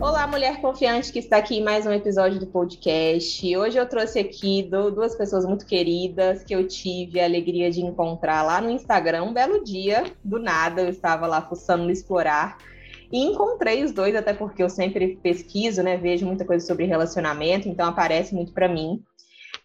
[0.00, 3.56] Olá, mulher confiante que está aqui em mais um episódio do podcast.
[3.56, 8.42] Hoje eu trouxe aqui duas pessoas muito queridas que eu tive a alegria de encontrar
[8.42, 9.24] lá no Instagram.
[9.24, 12.58] Um belo dia, do nada, eu estava lá fuçando no Explorar
[13.10, 15.96] e encontrei os dois, até porque eu sempre pesquiso, né?
[15.96, 19.02] Vejo muita coisa sobre relacionamento, então aparece muito para mim.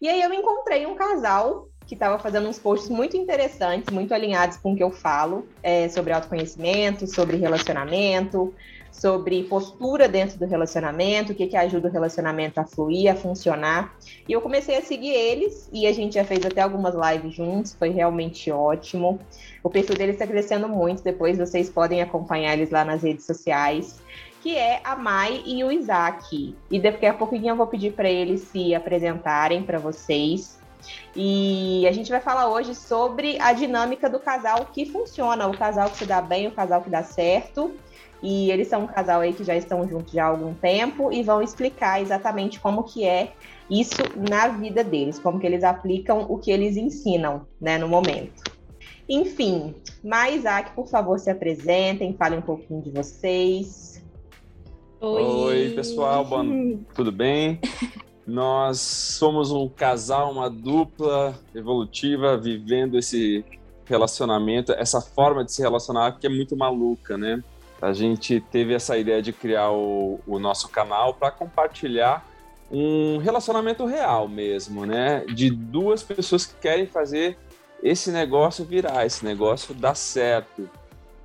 [0.00, 4.58] E aí eu encontrei um casal que estava fazendo uns posts muito interessantes, muito alinhados
[4.58, 8.52] com o que eu falo é, sobre autoconhecimento, sobre relacionamento,
[8.92, 13.96] sobre postura dentro do relacionamento, o que, que ajuda o relacionamento a fluir, a funcionar.
[14.28, 17.74] E eu comecei a seguir eles e a gente já fez até algumas lives juntos,
[17.74, 19.18] foi realmente ótimo.
[19.62, 23.98] O perfil deles está crescendo muito, depois vocês podem acompanhar eles lá nas redes sociais.
[24.42, 26.54] Que é a Mai e o Isaac.
[26.70, 30.57] E daqui a pouquinho eu vou pedir para eles se apresentarem para vocês.
[31.14, 35.90] E a gente vai falar hoje sobre a dinâmica do casal que funciona, o casal
[35.90, 37.72] que se dá bem, o casal que dá certo.
[38.22, 41.22] E eles são um casal aí que já estão juntos já há algum tempo e
[41.22, 43.32] vão explicar exatamente como que é
[43.70, 48.42] isso na vida deles, como que eles aplicam o que eles ensinam, né, no momento.
[49.08, 54.04] Enfim, mas Isaac, por favor, se apresentem, falem um pouquinho de vocês.
[55.00, 56.44] Oi, Oi pessoal, boa...
[56.94, 57.60] tudo bem?
[58.28, 63.44] Nós somos um casal, uma dupla evolutiva, vivendo esse
[63.86, 67.42] relacionamento, essa forma de se relacionar que é muito maluca, né?
[67.80, 72.26] a gente teve essa ideia de criar o, o nosso canal para compartilhar
[72.70, 75.24] um relacionamento real mesmo, né?
[75.26, 77.38] De duas pessoas que querem fazer
[77.82, 80.68] esse negócio virar, esse negócio dar certo.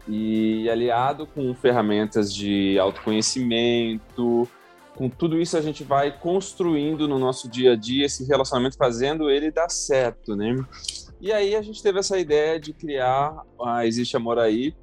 [0.08, 4.48] E aliado com ferramentas de autoconhecimento,
[4.96, 9.30] com tudo isso a gente vai construindo no nosso dia a dia esse relacionamento, fazendo
[9.30, 10.56] ele dar certo, né?
[11.20, 14.76] E aí a gente teve essa ideia de criar a Existe Amor Aí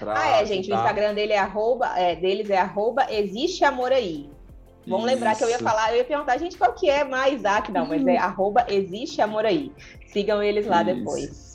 [0.00, 0.70] ah, é, gente.
[0.70, 4.30] O Instagram dele é arroba, é, deles é arroba existe amor aí.
[4.86, 5.14] Vamos Isso.
[5.14, 7.70] lembrar que eu ia falar, eu ia perguntar, gente, qual que é mais Isaac?
[7.70, 8.18] Não, mas é uhum.
[8.18, 9.72] arroba existe amor aí.
[10.06, 10.94] Sigam eles lá Isso.
[10.94, 11.49] depois.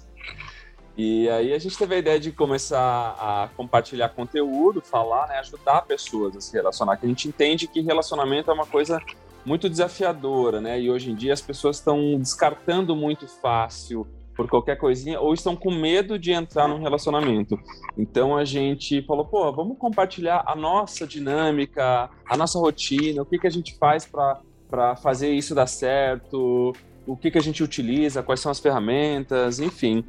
[0.98, 2.80] E aí a gente teve a ideia de começar
[3.20, 7.82] a compartilhar conteúdo, falar, né, ajudar pessoas a se relacionar, que a gente entende que
[7.82, 9.02] relacionamento é uma coisa
[9.46, 10.80] muito desafiadora, né?
[10.80, 15.56] E hoje em dia as pessoas estão descartando muito fácil por qualquer coisinha, ou estão
[15.56, 17.58] com medo de entrar num relacionamento.
[17.98, 23.40] Então a gente falou, pô, vamos compartilhar a nossa dinâmica, a nossa rotina, o que,
[23.40, 26.74] que a gente faz para fazer isso dar certo,
[27.08, 30.04] o que, que a gente utiliza, quais são as ferramentas, enfim.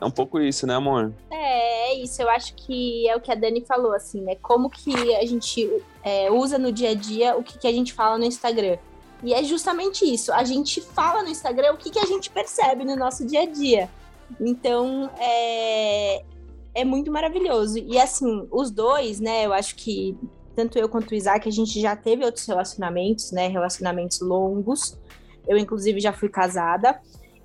[0.00, 1.12] É um pouco isso, né, amor?
[1.30, 2.22] É, é isso.
[2.22, 4.36] Eu acho que é o que a Dani falou, assim, né?
[4.36, 5.68] Como que a gente
[6.04, 8.78] é, usa no dia a dia o que, que a gente fala no Instagram.
[9.22, 10.32] E é justamente isso.
[10.32, 13.46] A gente fala no Instagram o que, que a gente percebe no nosso dia a
[13.46, 13.90] dia.
[14.40, 16.22] Então, é,
[16.74, 17.78] é muito maravilhoso.
[17.78, 19.44] E assim, os dois, né?
[19.44, 20.16] Eu acho que
[20.54, 23.48] tanto eu quanto o Isaac, a gente já teve outros relacionamentos, né?
[23.48, 24.96] Relacionamentos longos.
[25.48, 27.00] Eu, inclusive, já fui casada.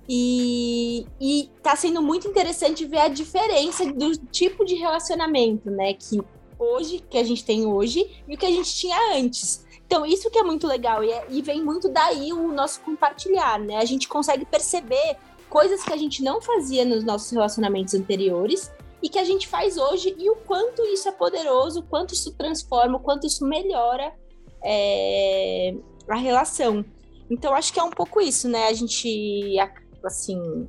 [0.08, 5.94] E, e tá sendo muito interessante ver a diferença do tipo de relacionamento, né?
[5.94, 6.20] Que
[6.58, 9.64] hoje, que a gente tem hoje, e o que a gente tinha antes.
[9.86, 13.58] Então, isso que é muito legal, e, é, e vem muito daí o nosso compartilhar,
[13.58, 13.76] né?
[13.76, 15.16] A gente consegue perceber
[15.48, 18.72] coisas que a gente não fazia nos nossos relacionamentos anteriores
[19.02, 22.32] e que a gente faz hoje, e o quanto isso é poderoso, o quanto isso
[22.32, 24.12] transforma, o quanto isso melhora
[24.64, 25.74] é,
[26.08, 26.84] a relação.
[27.30, 28.68] Então, acho que é um pouco isso, né?
[28.68, 29.56] A gente,
[30.04, 30.66] assim,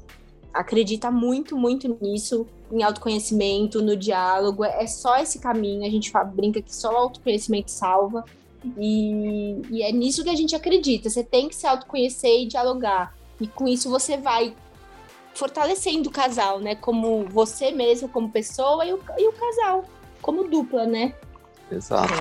[0.54, 4.64] acredita muito, muito nisso, em autoconhecimento, no diálogo.
[4.64, 5.86] É só esse caminho.
[5.86, 8.24] A gente brinca que só o autoconhecimento salva.
[8.78, 11.10] E, e é nisso que a gente acredita.
[11.10, 13.14] Você tem que se autoconhecer e dialogar.
[13.40, 14.56] E com isso você vai
[15.34, 16.76] fortalecendo o casal, né?
[16.76, 19.84] Como você mesmo, como pessoa, e o, e o casal,
[20.22, 21.14] como dupla, né?
[21.70, 22.14] Exato.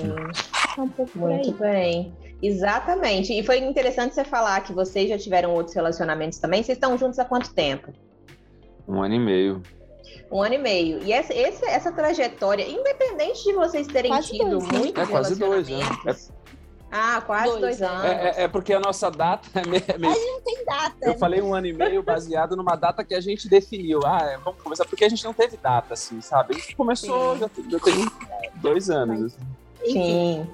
[0.77, 2.13] É, um pouco Muito bem.
[2.45, 3.33] Exatamente.
[3.33, 6.61] E foi interessante você falar que vocês já tiveram outros relacionamentos também.
[6.61, 7.91] Vocês estão juntos há quanto tempo?
[8.87, 9.63] Um ano e meio.
[10.31, 11.03] Um ano e meio.
[11.03, 14.77] E essa, essa, essa trajetória, independente de vocês terem quase tido dois, né?
[14.77, 15.79] muitos é, quase dois, né?
[16.05, 16.15] É...
[16.91, 18.05] Ah, quase dois, dois anos.
[18.05, 19.83] É, é, é, porque a nossa data é meio...
[19.89, 20.95] A gente não tem data.
[21.01, 24.01] Eu falei um ano e meio baseado numa data que a gente definiu.
[24.05, 26.55] Ah, é, vamos começar, porque a gente não teve data, assim, sabe?
[26.55, 28.09] A gente começou, já, já tem
[28.61, 29.33] dois anos.
[29.81, 29.91] Assim.
[29.91, 30.47] Sim.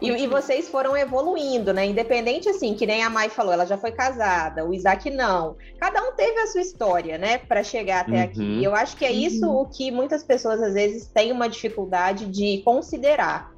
[0.00, 1.86] E, e, vocês foram evoluindo, né?
[1.86, 5.56] Independente, assim, que nem a Mai falou, ela já foi casada, o Isaac não.
[5.78, 8.22] Cada um teve a sua história, né, para chegar até uhum.
[8.22, 8.42] aqui.
[8.42, 9.62] E eu acho que é isso uhum.
[9.62, 13.50] o que muitas pessoas, às vezes, têm uma dificuldade de considerar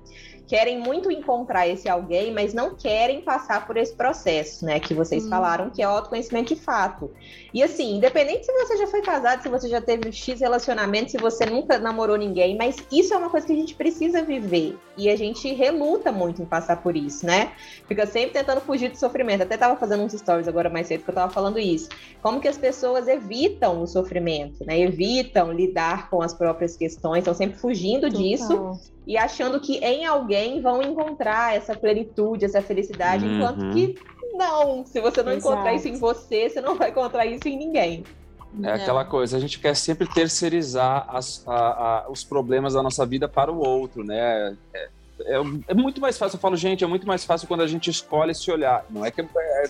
[0.50, 4.80] querem muito encontrar esse alguém, mas não querem passar por esse processo, né?
[4.80, 5.28] Que vocês hum.
[5.28, 7.08] falaram, que é autoconhecimento de fato.
[7.54, 11.18] E assim, independente se você já foi casado, se você já teve X relacionamento, se
[11.18, 14.76] você nunca namorou ninguém, mas isso é uma coisa que a gente precisa viver.
[14.96, 17.52] E a gente reluta muito em passar por isso, né?
[17.86, 19.44] Fica sempre tentando fugir do sofrimento.
[19.44, 21.88] Até tava fazendo uns stories agora mais cedo que eu tava falando isso.
[22.20, 24.80] Como que as pessoas evitam o sofrimento, né?
[24.80, 28.20] Evitam lidar com as próprias questões, estão sempre fugindo Total.
[28.20, 33.38] disso e achando que em alguém vão encontrar essa plenitude, essa felicidade, uhum.
[33.38, 33.98] enquanto que
[34.34, 35.52] não, se você não Exato.
[35.52, 38.04] encontrar isso em você, você não vai encontrar isso em ninguém.
[38.38, 38.70] É não.
[38.70, 41.56] aquela coisa, a gente quer sempre terceirizar as, a,
[42.04, 44.56] a, os problemas da nossa vida para o outro, né?
[44.72, 44.88] É,
[45.22, 47.90] é, é, muito mais fácil, eu falo, gente, é muito mais fácil quando a gente
[47.90, 48.86] escolhe se olhar.
[48.88, 49.24] Não é que é,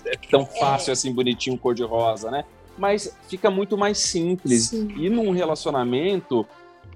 [0.05, 0.59] é tão é.
[0.59, 2.45] fácil assim, bonitinho, cor-de-rosa, né?
[2.77, 4.67] Mas fica muito mais simples.
[4.67, 4.93] Sim.
[4.95, 6.45] E num relacionamento,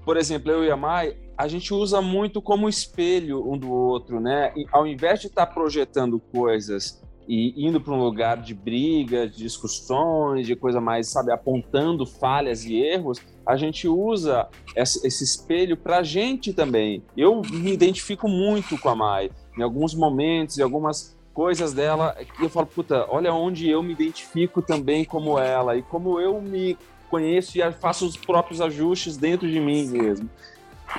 [0.04, 4.20] por exemplo, eu e a Mai, a gente usa muito como espelho um do outro,
[4.20, 4.52] né?
[4.56, 9.28] E ao invés de estar tá projetando coisas e indo para um lugar de briga,
[9.28, 15.76] de discussões, de coisa mais, sabe, apontando falhas e erros, a gente usa esse espelho
[15.76, 17.02] para a gente também.
[17.16, 19.30] Eu me identifico muito com a Mai.
[19.58, 24.62] Em alguns momentos, em algumas coisas dela, eu falo, puta, olha onde eu me identifico
[24.62, 26.78] também como ela e como eu me
[27.10, 30.30] conheço e faço os próprios ajustes dentro de mim mesmo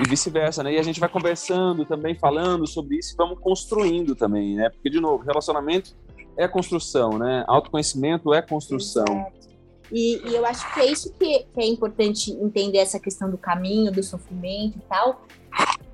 [0.02, 0.74] e vice-versa, né?
[0.74, 4.70] E a gente vai conversando também, falando sobre isso e vamos construindo também, né?
[4.70, 5.96] Porque, de novo, relacionamento
[6.36, 7.44] é construção, né?
[7.48, 9.06] Autoconhecimento é construção.
[9.92, 13.38] E, e, eu acho que é isso que, que, é importante entender essa questão do
[13.38, 15.26] caminho, do sofrimento e tal.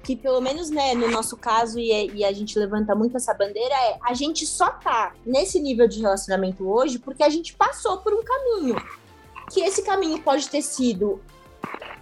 [0.04, 3.74] Que pelo menos, né, no nosso caso, e, e, a gente levanta muito essa bandeira,
[3.74, 8.13] é a gente só tá nesse nível de relacionamento hoje porque a gente passou por
[8.13, 8.75] um caminho.
[9.51, 11.22] Que esse caminho pode ter sido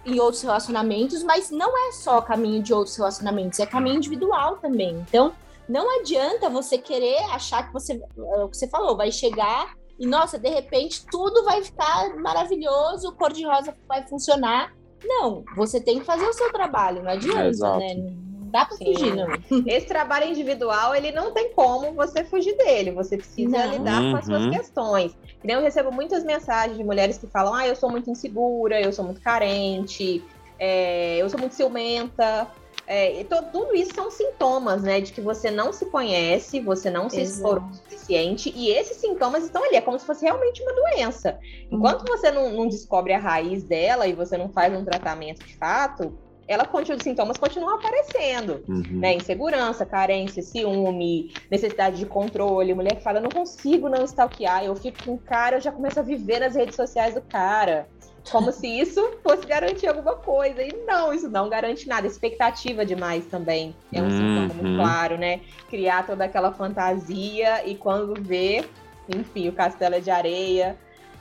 [0.04, 4.96] em outros relacionamentos, mas não é só caminho de outros relacionamentos, é caminho individual também.
[5.08, 5.32] Então,
[5.68, 10.06] não adianta você querer achar que você, é o que você falou, vai chegar e,
[10.06, 14.74] nossa, de repente tudo vai ficar maravilhoso, o cor-de-rosa vai funcionar.
[15.04, 18.16] Não, você tem que fazer o seu trabalho, não adianta, é, né?
[18.52, 18.84] dá pra Sim.
[18.84, 19.28] fugir, não.
[19.66, 22.92] Esse trabalho individual, ele não tem como você fugir dele.
[22.92, 23.72] Você precisa não.
[23.72, 24.10] lidar uhum.
[24.12, 24.50] com as suas uhum.
[24.50, 25.18] questões.
[25.44, 29.04] Eu recebo muitas mensagens de mulheres que falam: ah, eu sou muito insegura, eu sou
[29.04, 30.24] muito carente,
[30.58, 32.48] é, eu sou muito ciumenta.
[32.86, 37.22] É, tudo isso são sintomas, né, de que você não se conhece, você não se
[37.22, 41.38] explorou o suficiente, e esses sintomas estão ali, é como se fosse realmente uma doença.
[41.70, 42.16] Enquanto uhum.
[42.16, 46.12] você não, não descobre a raiz dela e você não faz um tratamento de fato,
[46.48, 48.84] ela continua, os sintomas continuam aparecendo, uhum.
[49.00, 49.14] né?
[49.14, 52.74] Insegurança, carência, ciúme, necessidade de controle.
[52.74, 55.72] Mulher que fala, eu não consigo não stalkear, eu fico com o cara, eu já
[55.72, 57.88] começo a viver nas redes sociais do cara.
[58.30, 60.62] Como se isso fosse garantir alguma coisa.
[60.62, 62.06] E não, isso não garante nada.
[62.06, 63.74] Expectativa demais também.
[63.92, 64.10] É um uhum.
[64.10, 65.40] sintoma muito claro, né?
[65.68, 68.64] Criar toda aquela fantasia e quando vê,
[69.08, 70.76] enfim, o castelo é de areia.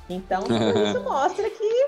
[0.10, 1.88] Então, isso mostra que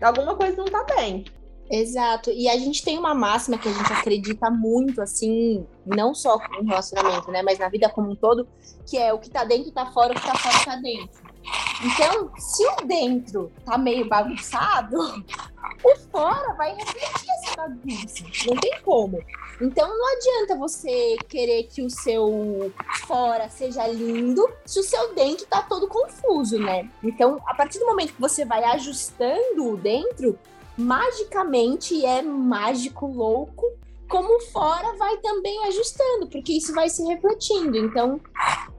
[0.00, 1.24] alguma coisa não tá bem.
[1.70, 2.30] Exato.
[2.30, 6.66] E a gente tem uma máxima que a gente acredita muito, assim, não só no
[6.66, 7.42] relacionamento, né?
[7.42, 8.48] Mas na vida como um todo,
[8.86, 11.28] que é o que tá dentro tá fora, o que tá fora tá dentro.
[11.84, 14.98] Então, se o dentro tá meio bagunçado,
[15.84, 18.24] o fora vai refletir essa bagunça.
[18.46, 19.18] Não tem como.
[19.60, 22.72] Então não adianta você querer que o seu
[23.06, 26.88] fora seja lindo se o seu dentro tá todo confuso, né?
[27.02, 30.38] Então, a partir do momento que você vai ajustando o dentro,
[30.78, 33.66] magicamente é mágico, louco,
[34.08, 37.76] como fora vai também ajustando, porque isso vai se refletindo.
[37.76, 38.20] Então,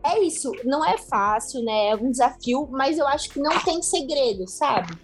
[0.04, 0.52] é isso.
[0.64, 1.90] Não é fácil, né?
[1.90, 4.98] É um desafio, mas eu acho que não tem segredo, sabe?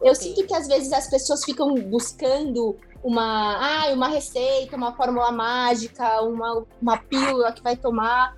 [0.00, 0.34] Eu Sim.
[0.34, 6.20] sinto que às vezes as pessoas ficam buscando uma, ah, uma receita, uma fórmula mágica,
[6.22, 8.36] uma, uma pílula que vai tomar.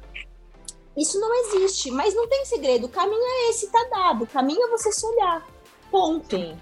[0.97, 2.87] Isso não existe, mas não tem segredo.
[2.87, 4.25] O caminho é esse, tá dado.
[4.25, 5.47] O caminho é você se olhar.
[5.91, 6.37] Ponto.
[6.37, 6.57] Sim.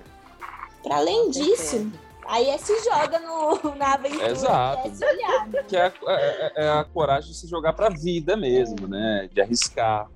[0.87, 1.90] Para além disso,
[2.28, 4.31] aí é se joga no, na aventura.
[4.31, 4.88] Exato.
[4.88, 5.62] Que é, olhar, né?
[5.64, 9.28] que é, é, é, a coragem de se jogar para a vida mesmo, né?
[9.33, 10.09] De arriscar.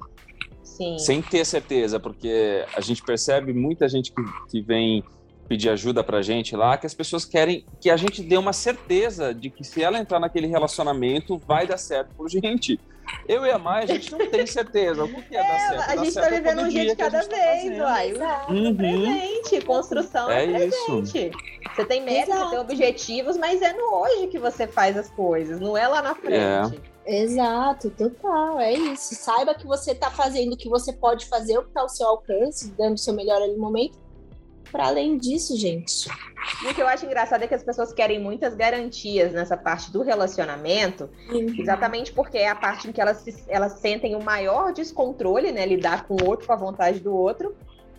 [0.63, 0.97] Sim.
[0.97, 5.03] Sem ter certeza, porque a gente percebe muita gente que, que vem
[5.51, 9.35] pedir ajuda pra gente lá, que as pessoas querem que a gente dê uma certeza
[9.35, 12.79] de que se ela entrar naquele relacionamento, vai dar certo por gente.
[13.27, 15.03] Eu e a Mai, a gente não tem certeza.
[15.03, 15.91] O que é, é dar certo?
[15.91, 18.13] A gente está vivendo um dia de cada tá vez, tá uai.
[18.49, 18.77] Uhum.
[18.77, 21.19] Presente, construção é, é presente.
[21.19, 21.75] Isso.
[21.75, 25.59] Você tem metas, você tem objetivos, mas é no hoje que você faz as coisas,
[25.59, 26.81] não é lá na frente.
[27.05, 27.23] É.
[27.23, 29.17] Exato, total, é isso.
[29.17, 32.07] Saiba que você está fazendo o que você pode fazer, o que está ao seu
[32.07, 33.99] alcance, dando o seu melhor ali no momento.
[34.71, 36.09] Para além disso, gente,
[36.63, 39.91] E o que eu acho engraçado é que as pessoas querem muitas garantias nessa parte
[39.91, 41.55] do relacionamento, uhum.
[41.59, 45.67] exatamente porque é a parte em que elas, se, elas sentem o maior descontrole, né?
[45.67, 47.55] Lidar com o outro com a vontade do outro.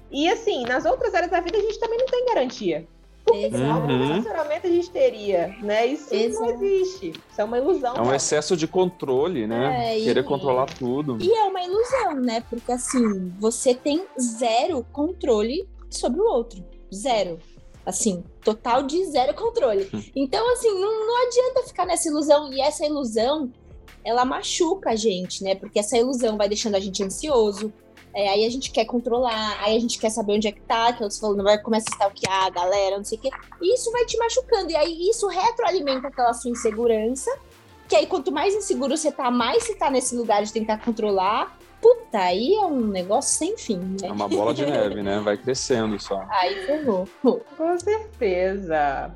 [0.10, 2.88] E assim, nas outras áreas da vida a gente também não tem garantia.
[3.24, 4.08] Porque uhum.
[4.08, 5.86] relacionamento a gente teria, né?
[5.86, 6.46] Isso Exato.
[6.46, 7.14] não existe.
[7.30, 7.96] Isso é uma ilusão.
[7.96, 9.96] É um excesso de controle, né?
[9.96, 11.18] É, Querer e, controlar tudo.
[11.22, 12.44] E é uma ilusão, né?
[12.50, 16.64] Porque assim, você tem zero controle sobre o outro.
[16.94, 17.40] Zero.
[17.86, 19.90] Assim, total de zero controle.
[19.94, 20.04] Hum.
[20.16, 22.52] Então, assim, não, não adianta ficar nessa ilusão.
[22.54, 23.52] E essa ilusão,
[24.04, 25.56] ela machuca a gente, né?
[25.56, 27.74] Porque essa ilusão vai deixando a gente ansioso,
[28.14, 30.92] é, aí a gente quer controlar, aí a gente quer saber onde é que tá,
[30.92, 33.30] que falou, não vai começar a stalkear a galera, não sei o quê.
[33.62, 34.72] E isso vai te machucando.
[34.72, 37.32] E aí isso retroalimenta aquela sua insegurança.
[37.88, 41.58] Que aí quanto mais inseguro você tá, mais você tá nesse lugar de tentar controlar.
[41.82, 44.08] Puta, aí é um negócio sem fim, né?
[44.08, 45.20] É uma bola de neve, né?
[45.20, 46.24] Vai crescendo só.
[46.30, 47.08] Aí ferrou.
[47.22, 49.12] Com certeza.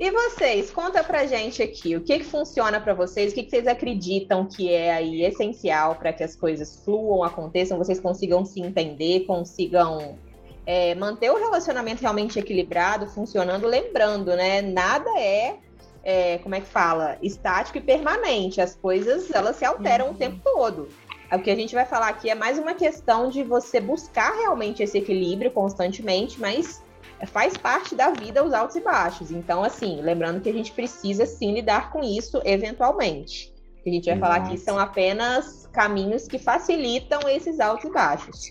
[0.00, 3.50] E vocês, conta pra gente aqui, o que, que funciona para vocês, o que, que
[3.50, 8.60] vocês acreditam que é aí essencial para que as coisas fluam, aconteçam, vocês consigam se
[8.60, 10.16] entender, consigam
[10.64, 14.62] é, manter o relacionamento realmente equilibrado, funcionando, lembrando, né?
[14.62, 15.56] Nada é,
[16.04, 18.60] é, como é que fala, estático e permanente.
[18.60, 20.12] As coisas, elas se alteram uhum.
[20.12, 20.88] o tempo todo.
[21.30, 24.82] O que a gente vai falar aqui é mais uma questão de você buscar realmente
[24.82, 26.82] esse equilíbrio constantemente, mas
[27.26, 29.30] faz parte da vida os altos e baixos.
[29.30, 33.52] Então, assim, lembrando que a gente precisa sim lidar com isso eventualmente.
[33.78, 34.32] O que a gente vai Exato.
[34.32, 38.50] falar aqui são apenas caminhos que facilitam esses altos e baixos.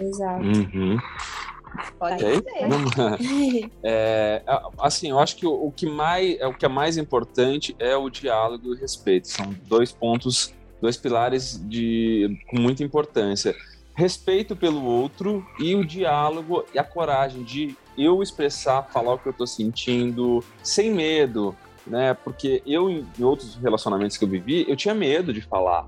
[0.00, 0.44] Exato.
[0.44, 0.96] Uhum.
[1.98, 2.34] Pode okay.
[2.36, 3.70] ser.
[3.82, 4.42] É,
[4.78, 7.96] assim, eu acho que o, o, que mais, é, o que é mais importante é
[7.96, 9.28] o diálogo e o respeito.
[9.28, 13.54] São dois pontos, dois pilares de, com muita importância
[13.94, 19.28] respeito pelo outro e o diálogo e a coragem de eu expressar, falar o que
[19.28, 21.54] eu tô sentindo, sem medo,
[21.86, 22.14] né?
[22.14, 25.86] Porque eu, em outros relacionamentos que eu vivi, eu tinha medo de falar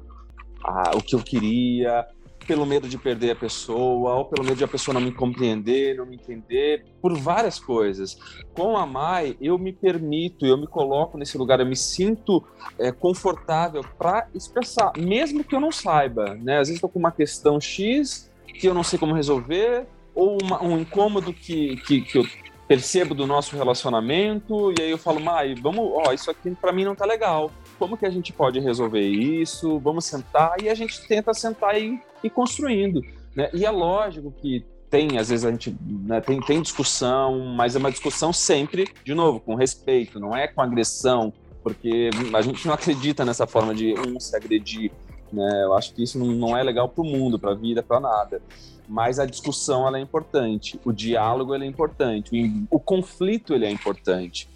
[0.62, 2.06] ah, o que eu queria,
[2.46, 5.96] pelo medo de perder a pessoa, ou pelo medo de a pessoa não me compreender,
[5.96, 8.18] não me entender, por várias coisas.
[8.54, 12.44] Com a Mai, eu me permito, eu me coloco nesse lugar, eu me sinto
[12.78, 16.58] é, confortável para expressar, mesmo que eu não saiba, né?
[16.58, 20.62] Às vezes estou com uma questão X que eu não sei como resolver, ou uma,
[20.62, 22.24] um incômodo que, que, que eu
[22.68, 26.84] percebo do nosso relacionamento, e aí eu falo, Mai, vamos, ó, isso aqui para mim
[26.84, 27.50] não tá legal.
[27.84, 29.78] Como que a gente pode resolver isso?
[29.78, 33.02] Vamos sentar e a gente tenta sentar e ir construindo,
[33.36, 33.50] né?
[33.52, 37.78] E é lógico que tem, às vezes a gente né, tem, tem discussão, mas é
[37.78, 41.30] uma discussão sempre, de novo, com respeito, não é com agressão,
[41.62, 44.90] porque a gente não acredita nessa forma de um se agredir,
[45.30, 45.64] né?
[45.64, 48.40] Eu acho que isso não, é legal para o mundo, para a vida, para nada
[48.86, 53.64] mas a discussão ela é importante, o diálogo ele é importante, o, o conflito ele
[53.64, 54.46] é importante.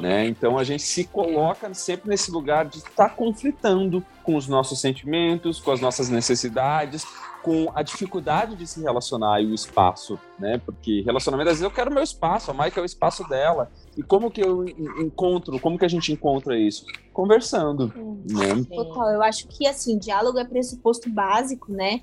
[0.00, 0.26] Né?
[0.26, 4.78] Então a gente se coloca sempre nesse lugar de estar tá conflitando com os nossos
[4.78, 7.06] sentimentos, com as nossas necessidades,
[7.42, 10.60] com a dificuldade de se relacionar e o espaço, né?
[10.64, 13.70] Porque relacionamento, às vezes eu quero meu espaço, a Mike é o espaço dela.
[13.96, 14.66] E como que eu
[14.98, 16.84] encontro, como que a gente encontra isso?
[17.12, 18.64] Conversando, hum, né?
[18.68, 22.02] Total, eu acho que, assim, diálogo é pressuposto básico, né?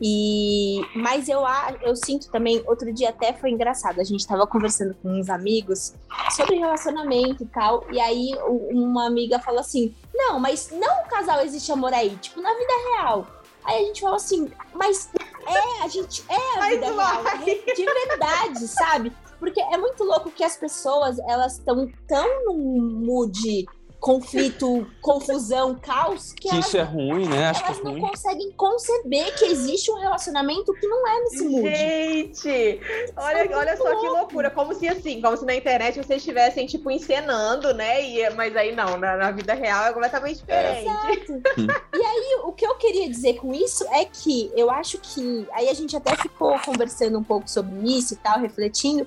[0.00, 1.42] E mas eu
[1.82, 5.94] eu sinto também, outro dia até foi engraçado, a gente estava conversando com uns amigos
[6.30, 8.32] sobre relacionamento e tal, e aí
[8.70, 12.72] uma amiga falou assim: "Não, mas não o casal existe amor aí, tipo na vida
[12.90, 13.26] real".
[13.64, 15.08] Aí a gente falou assim: "Mas
[15.46, 19.12] é, a gente é a vida real, é de verdade, sabe?
[19.38, 23.66] Porque é muito louco que as pessoas, elas estão tão num mood
[24.02, 27.50] conflito, confusão, caos, que, que elas, isso é ruim, né?
[27.50, 28.00] Acho elas que é não ruim.
[28.02, 31.76] conseguem conceber que existe um relacionamento que não é nesse mood.
[31.76, 32.80] Gente,
[33.16, 34.00] olha, é olha só louco.
[34.00, 38.04] que loucura, como se assim, como se na internet vocês estivessem tipo encenando, né?
[38.04, 40.82] E, mas aí não, na, na vida real é completamente diferente.
[40.82, 41.42] Exato.
[41.94, 45.68] e aí, o que eu queria dizer com isso é que eu acho que aí
[45.68, 49.06] a gente até ficou conversando um pouco sobre isso e tal, refletindo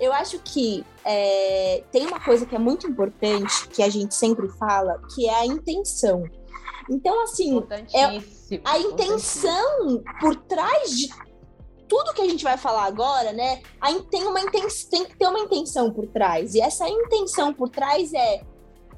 [0.00, 4.48] eu acho que é, tem uma coisa que é muito importante, que a gente sempre
[4.58, 6.24] fala, que é a intenção.
[6.90, 7.62] Então, assim,
[7.94, 8.04] é
[8.64, 11.08] a intenção por trás de
[11.88, 13.62] tudo que a gente vai falar agora, né?
[14.10, 16.54] Tem, uma intenção, tem que ter uma intenção por trás.
[16.54, 18.42] E essa intenção por trás é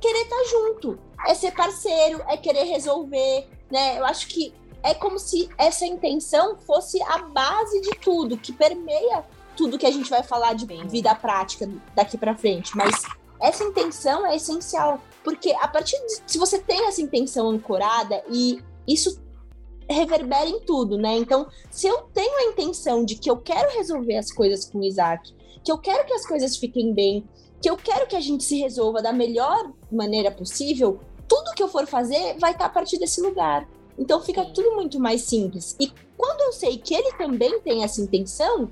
[0.01, 3.99] querer estar tá junto, é ser parceiro, é querer resolver, né?
[3.99, 9.25] Eu acho que é como se essa intenção fosse a base de tudo, que permeia
[9.57, 13.03] tudo que a gente vai falar de vida prática daqui para frente, mas
[13.41, 18.61] essa intenção é essencial, porque a partir de se você tem essa intenção ancorada e
[18.87, 19.21] isso
[19.89, 21.17] reverbera em tudo, né?
[21.17, 24.85] Então, se eu tenho a intenção de que eu quero resolver as coisas com o
[24.85, 25.33] Isaac,
[25.63, 27.25] que eu quero que as coisas fiquem bem,
[27.61, 31.69] que eu quero que a gente se resolva da melhor maneira possível, tudo que eu
[31.69, 33.69] for fazer vai estar a partir desse lugar.
[33.99, 35.77] Então fica tudo muito mais simples.
[35.81, 38.71] E quando eu sei que ele também tem essa intenção,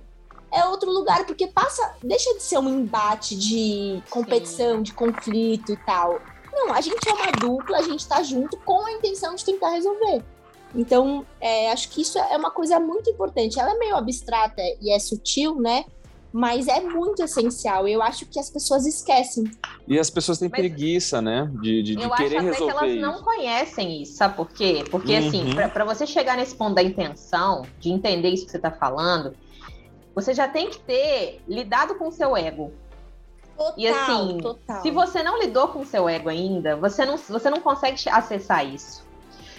[0.55, 4.83] é outro lugar, porque passa, deixa de ser um embate de competição, Sim.
[4.83, 6.21] de conflito e tal.
[6.53, 9.71] Não, a gente é uma dupla, a gente tá junto com a intenção de tentar
[9.71, 10.23] resolver.
[10.75, 13.59] Então, é, acho que isso é uma coisa muito importante.
[13.59, 15.85] Ela é meio abstrata e é sutil, né?
[16.33, 17.87] Mas é muito essencial.
[17.87, 19.45] Eu acho que as pessoas esquecem.
[19.87, 21.49] E as pessoas têm Mas preguiça, né?
[21.61, 23.01] De, de, de eu querer acho até que elas isso.
[23.01, 24.85] não conhecem isso, sabe por quê?
[24.91, 25.61] Porque, assim, uhum.
[25.61, 29.37] assim, para você chegar nesse ponto da intenção, de entender isso que você está falando,
[30.15, 32.73] você já tem que ter lidado com o seu ego.
[33.57, 34.83] Total, e assim, total.
[34.83, 38.67] se você não lidou com o seu ego ainda, você não, você não consegue acessar
[38.67, 39.05] isso.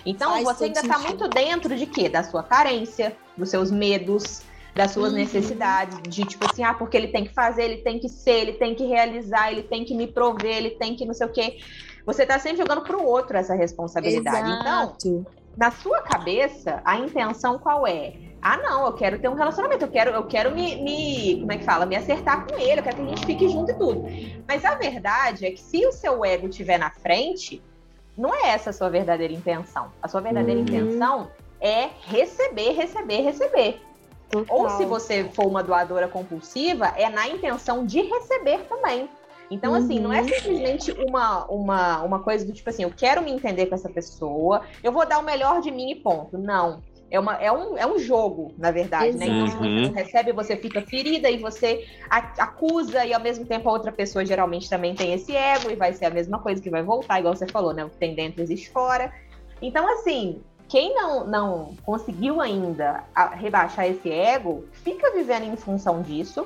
[0.05, 2.07] Então, Faz você ainda está muito dentro de quê?
[2.09, 4.43] Da sua carência, dos seus medos,
[4.75, 5.19] das suas uhum.
[5.19, 8.53] necessidades, de tipo assim, ah, porque ele tem que fazer, ele tem que ser, ele
[8.53, 11.57] tem que realizar, ele tem que me prover, ele tem que não sei o quê.
[12.05, 14.51] Você está sempre jogando para o outro essa responsabilidade.
[14.51, 15.07] Exato.
[15.07, 15.25] Então,
[15.57, 18.13] na sua cabeça, a intenção qual é?
[18.47, 21.57] Ah, não, eu quero ter um relacionamento, eu quero, eu quero me, me, como é
[21.57, 24.05] que fala, me acertar com ele, eu quero que a gente fique junto e tudo.
[24.47, 27.59] Mas a verdade é que se o seu ego estiver na frente,
[28.15, 29.91] não é essa a sua verdadeira intenção.
[29.99, 30.63] A sua verdadeira uhum.
[30.67, 33.81] intenção é receber, receber, receber.
[34.29, 34.55] Total.
[34.55, 39.09] Ou se você for uma doadora compulsiva, é na intenção de receber também.
[39.49, 39.77] Então, uhum.
[39.79, 40.27] assim, não é uhum.
[40.27, 44.61] simplesmente uma, uma, uma coisa do tipo assim, eu quero me entender com essa pessoa,
[44.83, 46.37] eu vou dar o melhor de mim e ponto.
[46.37, 46.83] Não.
[47.15, 49.25] É, uma, é, um, é um jogo, na verdade, né?
[49.25, 53.69] Então, se você não recebe, você fica ferida e você acusa, e ao mesmo tempo
[53.69, 56.69] a outra pessoa geralmente também tem esse ego, e vai ser a mesma coisa que
[56.69, 57.85] vai voltar, igual você falou, né?
[57.85, 59.13] O que tem dentro existe fora.
[59.61, 66.45] Então, assim, quem não, não conseguiu ainda rebaixar esse ego, fica vivendo em função disso,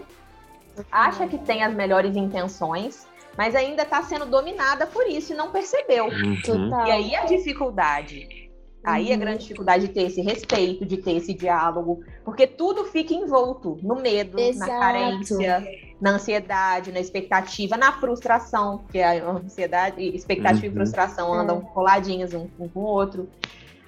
[0.91, 5.49] acha que tem as melhores intenções, mas ainda está sendo dominada por isso e não
[5.49, 6.05] percebeu.
[6.05, 6.85] Uhum.
[6.85, 8.48] E aí a dificuldade
[8.83, 9.13] Aí uhum.
[9.13, 13.77] a grande dificuldade de ter esse respeito, de ter esse diálogo, porque tudo fica envolto
[13.83, 14.71] no medo, Exato.
[14.71, 15.67] na carência,
[15.99, 20.71] na ansiedade, na expectativa, na frustração, porque a ansiedade, expectativa uhum.
[20.71, 21.73] e frustração andam é.
[21.73, 23.27] coladinhas um, um, com o outro.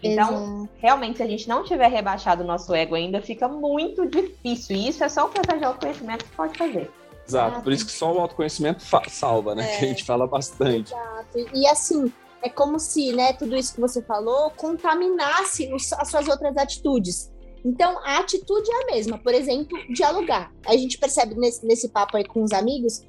[0.04, 0.70] Então, Exato.
[0.78, 4.76] realmente, se a gente não tiver rebaixado o nosso ego ainda, fica muito difícil.
[4.76, 6.92] E isso é só o processo de autoconhecimento que pode fazer.
[7.28, 9.64] Exato, por isso que só o autoconhecimento salva, né?
[9.64, 9.78] É.
[9.78, 10.92] Que a gente fala bastante.
[10.92, 11.50] Exato.
[11.54, 16.28] E assim, é como se, né, tudo isso que você falou contaminasse os, as suas
[16.28, 17.32] outras atitudes.
[17.64, 19.18] Então, a atitude é a mesma.
[19.20, 20.52] Por exemplo, dialogar.
[20.66, 23.04] A gente percebe nesse, nesse papo aí com os amigos.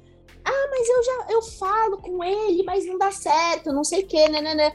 [0.45, 4.07] Ah, mas eu já eu falo com ele, mas não dá certo, não sei o
[4.07, 4.71] quê, né, né, né.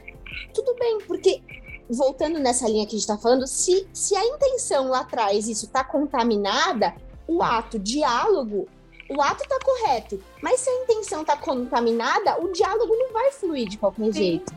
[0.53, 1.41] Tudo bem, porque
[1.89, 5.65] voltando nessa linha que a gente está falando, se, se a intenção lá atrás isso
[5.65, 6.95] está contaminada,
[7.27, 8.67] o ato diálogo
[9.09, 13.67] o ato tá correto, mas se a intenção tá contaminada, o diálogo não vai fluir
[13.67, 14.13] de qualquer Sim.
[14.13, 14.53] jeito.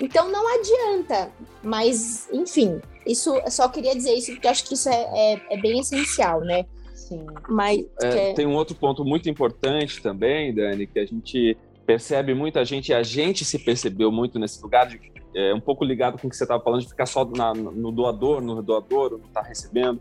[0.00, 1.32] Então não adianta.
[1.62, 5.60] Mas, enfim, isso eu só queria dizer isso porque acho que isso é, é, é
[5.60, 6.66] bem essencial, né?
[6.94, 7.26] Sim.
[7.48, 12.64] Mas é, tem um outro ponto muito importante também, Dani, que a gente percebe muita
[12.66, 15.00] gente, e a gente se percebeu muito nesse lugar de
[15.34, 17.90] é, um pouco ligado com o que você estava falando de ficar só na, no
[17.90, 20.00] doador, no doador, não tá recebendo,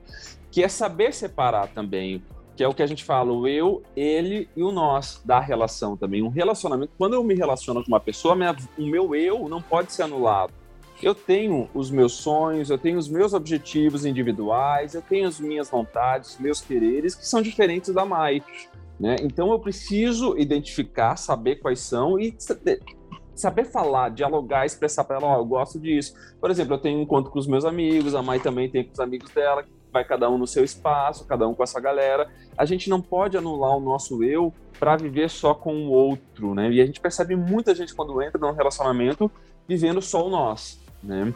[0.51, 2.21] que é saber separar também
[2.57, 5.95] que é o que a gente fala, o eu, ele e o nós da relação
[5.95, 6.23] também.
[6.23, 9.93] Um relacionamento, quando eu me relaciono com uma pessoa, minha, o meu eu não pode
[9.93, 10.51] ser anulado.
[11.01, 15.69] Eu tenho os meus sonhos, eu tenho os meus objetivos individuais, eu tenho as minhas
[15.69, 18.41] vontades, meus quereres, que são diferentes da Mai.
[18.99, 19.17] Né?
[19.21, 22.35] Então eu preciso identificar, saber quais são e
[23.35, 26.15] saber falar, dialogar, expressar para ela, ó, oh, eu gosto disso.
[26.41, 28.93] Por exemplo, eu tenho um encontro com os meus amigos, a Mai também tem com
[28.93, 32.29] os amigos dela, vai cada um no seu espaço, cada um com essa galera.
[32.57, 36.71] A gente não pode anular o nosso eu para viver só com o outro, né?
[36.71, 39.31] E a gente percebe muita gente quando entra num relacionamento
[39.67, 41.33] vivendo só o nós, né?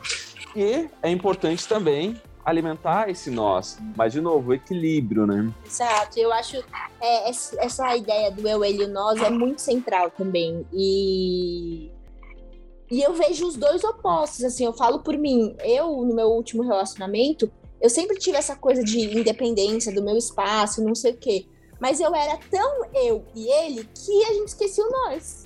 [0.55, 5.51] E é importante também alimentar esse nós, mas de novo, o equilíbrio, né?
[5.65, 6.57] Exato, eu acho
[6.99, 11.91] é, essa ideia do eu, ele e o nós é muito central também e
[12.89, 16.61] e eu vejo os dois opostos, assim, eu falo por mim, eu no meu último
[16.61, 17.49] relacionamento
[17.81, 21.45] eu sempre tive essa coisa de independência do meu espaço, não sei o quê.
[21.79, 25.45] Mas eu era tão eu e ele que a gente esquecia o nós.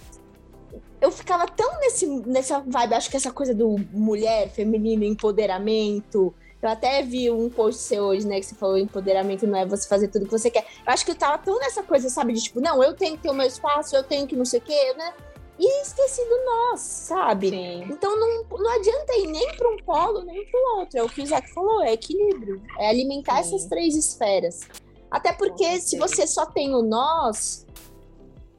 [1.00, 6.34] Eu ficava tão nesse, nessa vibe, acho que essa coisa do mulher, feminino, empoderamento.
[6.62, 9.88] Eu até vi um post seu hoje, né, que você falou empoderamento não é você
[9.88, 10.66] fazer tudo que você quer.
[10.86, 13.24] Eu acho que eu tava tão nessa coisa, sabe, de tipo, não, eu tenho que
[13.24, 15.14] ter o meu espaço, eu tenho que não sei o quê, né?
[15.58, 17.50] E esquecido nós, sabe?
[17.50, 17.84] Sim.
[17.90, 21.00] Então não, não adianta ir nem para um polo nem para o outro.
[21.00, 22.62] É o que o Isaac falou, é equilíbrio.
[22.78, 23.56] É alimentar Sim.
[23.56, 24.62] essas três esferas.
[25.10, 27.66] Até porque se você só tem o nós,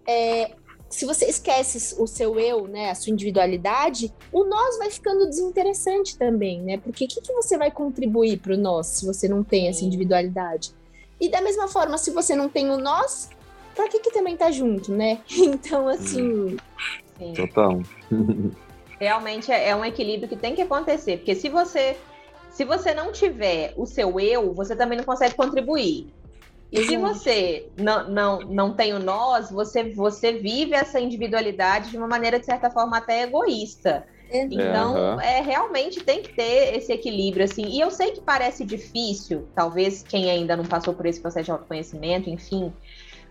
[0.09, 0.53] é,
[0.89, 6.17] se você esquece o seu eu, né, a sua individualidade, o nós vai ficando desinteressante
[6.17, 6.79] também, né?
[6.79, 9.85] Porque o que, que você vai contribuir para o nós se você não tem essa
[9.85, 10.73] individualidade?
[11.21, 13.29] E da mesma forma, se você não tem o nós,
[13.77, 15.19] para que que também tá junto, né?
[15.31, 16.57] Então, assim.
[17.19, 17.33] Sim.
[17.35, 17.81] Total.
[18.99, 21.97] Realmente é, é um equilíbrio que tem que acontecer, porque se você
[22.51, 26.11] se você não tiver o seu eu, você também não consegue contribuir.
[26.73, 31.97] E se você não, não, não tem o nós, você, você vive essa individualidade de
[31.97, 34.07] uma maneira, de certa forma, até egoísta.
[34.33, 35.21] Então, uhum.
[35.21, 37.67] é, realmente tem que ter esse equilíbrio, assim.
[37.67, 41.51] E eu sei que parece difícil, talvez quem ainda não passou por esse processo de
[41.53, 42.73] autoconhecimento, enfim.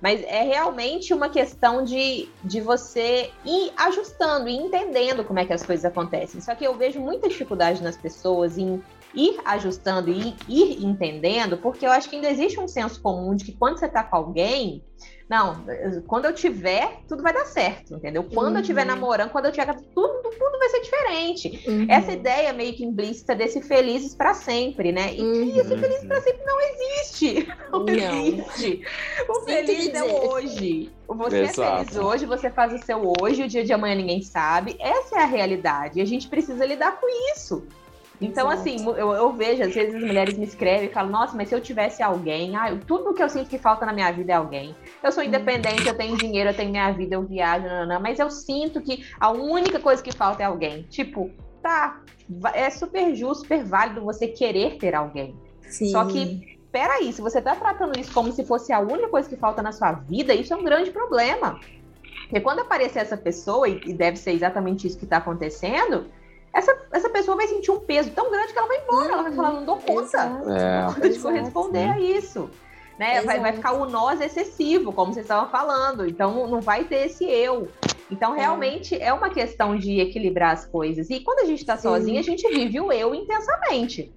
[0.02, 5.54] Mas é realmente uma questão de, de você ir ajustando e entendendo como é que
[5.54, 6.42] as coisas acontecem.
[6.42, 8.82] Só que eu vejo muita dificuldade nas pessoas em
[9.14, 13.46] ir ajustando e ir entendendo, porque eu acho que ainda existe um senso comum de
[13.46, 14.84] que quando você está com alguém,
[15.28, 15.66] não,
[16.06, 18.24] quando eu tiver, tudo vai dar certo, entendeu?
[18.24, 18.56] Quando uhum.
[18.58, 19.76] eu estiver namorando, quando eu tiver.
[19.96, 21.64] Tudo, tudo vai ser diferente.
[21.68, 21.88] Uhum.
[21.90, 25.16] Essa ideia meio que implícita desse felizes para sempre, né?
[25.16, 25.60] E uhum.
[25.60, 27.48] esse felizes para sempre não existe.
[27.72, 28.26] Não, não.
[28.26, 28.82] existe.
[29.28, 30.92] O feliz é o hoje.
[31.08, 31.62] Você Exato.
[31.62, 34.78] é feliz hoje, você faz o seu hoje, o dia de amanhã ninguém sabe.
[34.80, 36.00] Essa é a realidade.
[36.00, 37.68] E a gente precisa lidar com isso.
[38.22, 38.70] Então, Exato.
[38.70, 41.56] assim, eu, eu, vejo, às vezes as mulheres me escrevem e falam, nossa, mas se
[41.56, 44.76] eu tivesse alguém, ah, tudo que eu sinto que falta na minha vida é alguém.
[45.04, 48.20] Eu sou independente, eu tenho dinheiro, eu tenho minha vida, eu viajo, não, não, mas
[48.20, 50.84] eu sinto que a única coisa que falta é alguém.
[50.84, 51.30] Tipo,
[51.62, 52.02] tá,
[52.54, 55.36] é super justo, super válido você querer ter alguém.
[55.62, 55.92] Sim.
[55.92, 59.36] Só que, peraí, se você tá tratando isso como se fosse a única coisa que
[59.36, 61.60] falta na sua vida, isso é um grande problema.
[62.24, 66.06] Porque quando aparecer essa pessoa, e deve ser exatamente isso que está acontecendo,
[66.56, 69.12] essa, essa pessoa vai sentir um peso tão grande que ela vai embora.
[69.12, 70.42] Ela vai falar, não dou conta.
[71.04, 71.10] É.
[71.10, 72.50] de corresponder a isso.
[72.98, 73.22] Né?
[73.24, 76.08] Vai, vai ficar o nós excessivo, como vocês estavam falando.
[76.08, 77.68] Então, não vai ter esse eu.
[78.10, 78.40] Então, é.
[78.40, 81.10] realmente, é, é uma questão de equilibrar as coisas.
[81.10, 84.14] E quando a gente está sozinha, a gente vive o eu intensamente.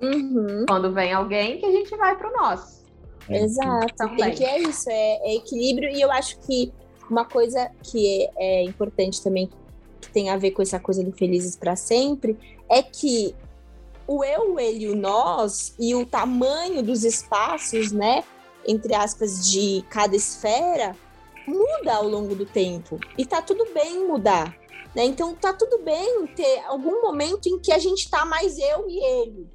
[0.00, 0.64] Uhum.
[0.66, 2.82] Quando vem alguém, que a gente vai para o nós.
[3.28, 4.16] Exato.
[4.16, 5.90] Tem que é isso, é, é, equilíbrio.
[5.90, 6.72] E eu acho que
[7.10, 9.50] uma coisa que é, é importante também
[10.04, 12.38] que tem a ver com essa coisa do felizes para sempre,
[12.68, 13.34] é que
[14.06, 18.22] o eu, ele o nós e o tamanho dos espaços, né,
[18.66, 20.96] entre aspas, de cada esfera,
[21.46, 22.98] muda ao longo do tempo.
[23.16, 24.56] E tá tudo bem mudar.
[24.94, 25.04] Né?
[25.04, 29.04] Então tá tudo bem ter algum momento em que a gente tá mais eu e
[29.04, 29.54] ele.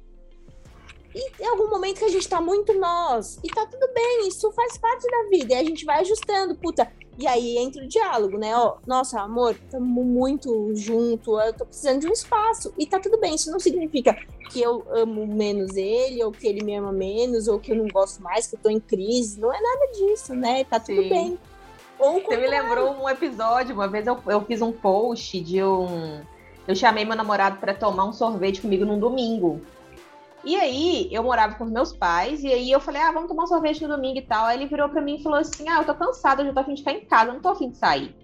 [1.12, 3.38] E algum momento que a gente tá muito nós.
[3.42, 5.54] E tá tudo bem, isso faz parte da vida.
[5.54, 6.54] E a gente vai ajustando.
[6.56, 8.56] Puta, e aí entra o diálogo, né?
[8.56, 12.72] Ó, nossa, amor, estamos muito junto, eu tô precisando de um espaço.
[12.78, 14.16] E tá tudo bem, isso não significa
[14.50, 17.88] que eu amo menos ele, ou que ele me ama menos, ou que eu não
[17.88, 19.40] gosto mais, que eu tô em crise.
[19.40, 20.64] Não é nada disso, né?
[20.64, 21.08] Tá tudo Sim.
[21.08, 21.38] bem.
[21.98, 26.22] Ou Você me lembrou um episódio, uma vez eu, eu fiz um post de um.
[26.66, 29.60] Eu chamei meu namorado para tomar um sorvete comigo num domingo.
[30.42, 33.44] E aí, eu morava com os meus pais, e aí eu falei, ah, vamos tomar
[33.44, 34.46] um sorvete no domingo e tal.
[34.46, 36.60] Aí ele virou pra mim e falou assim: ah, eu tô cansada, eu já tô
[36.60, 38.14] afim de ficar em casa, eu não tô afim de sair.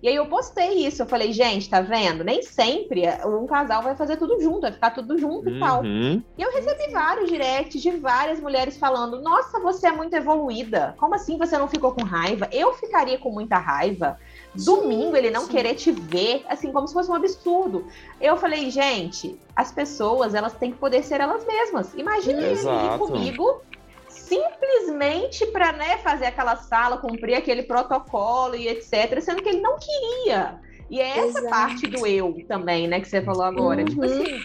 [0.00, 2.22] E aí eu postei isso, eu falei, gente, tá vendo?
[2.22, 5.56] Nem sempre um casal vai fazer tudo junto, vai ficar tudo junto uhum.
[5.56, 5.84] e tal.
[5.84, 10.94] E eu recebi vários directs de várias mulheres falando, nossa, você é muito evoluída.
[10.98, 12.48] Como assim você não ficou com raiva?
[12.52, 14.16] Eu ficaria com muita raiva
[14.64, 17.86] domingo ele não querer te ver, assim, como se fosse um absurdo.
[18.20, 21.94] Eu falei, gente, as pessoas, elas têm que poder ser elas mesmas.
[21.94, 23.62] Imagina ele vir comigo
[24.08, 29.76] simplesmente para né, fazer aquela sala, cumprir aquele protocolo e etc, sendo que ele não
[29.78, 30.60] queria.
[30.90, 31.48] E é essa Exato.
[31.48, 33.84] parte do eu também, né, que você falou agora.
[33.84, 34.08] Tipo uhum.
[34.08, 34.40] Tipo assim,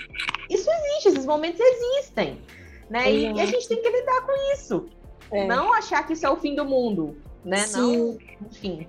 [0.49, 2.41] isso existe, esses momentos existem,
[2.89, 3.11] né?
[3.11, 4.85] E, e, a gente tem que lidar com isso.
[5.31, 5.47] É.
[5.47, 7.57] Não achar que isso é o fim do mundo, né?
[7.57, 7.79] Sim.
[7.81, 8.87] Não, enfim.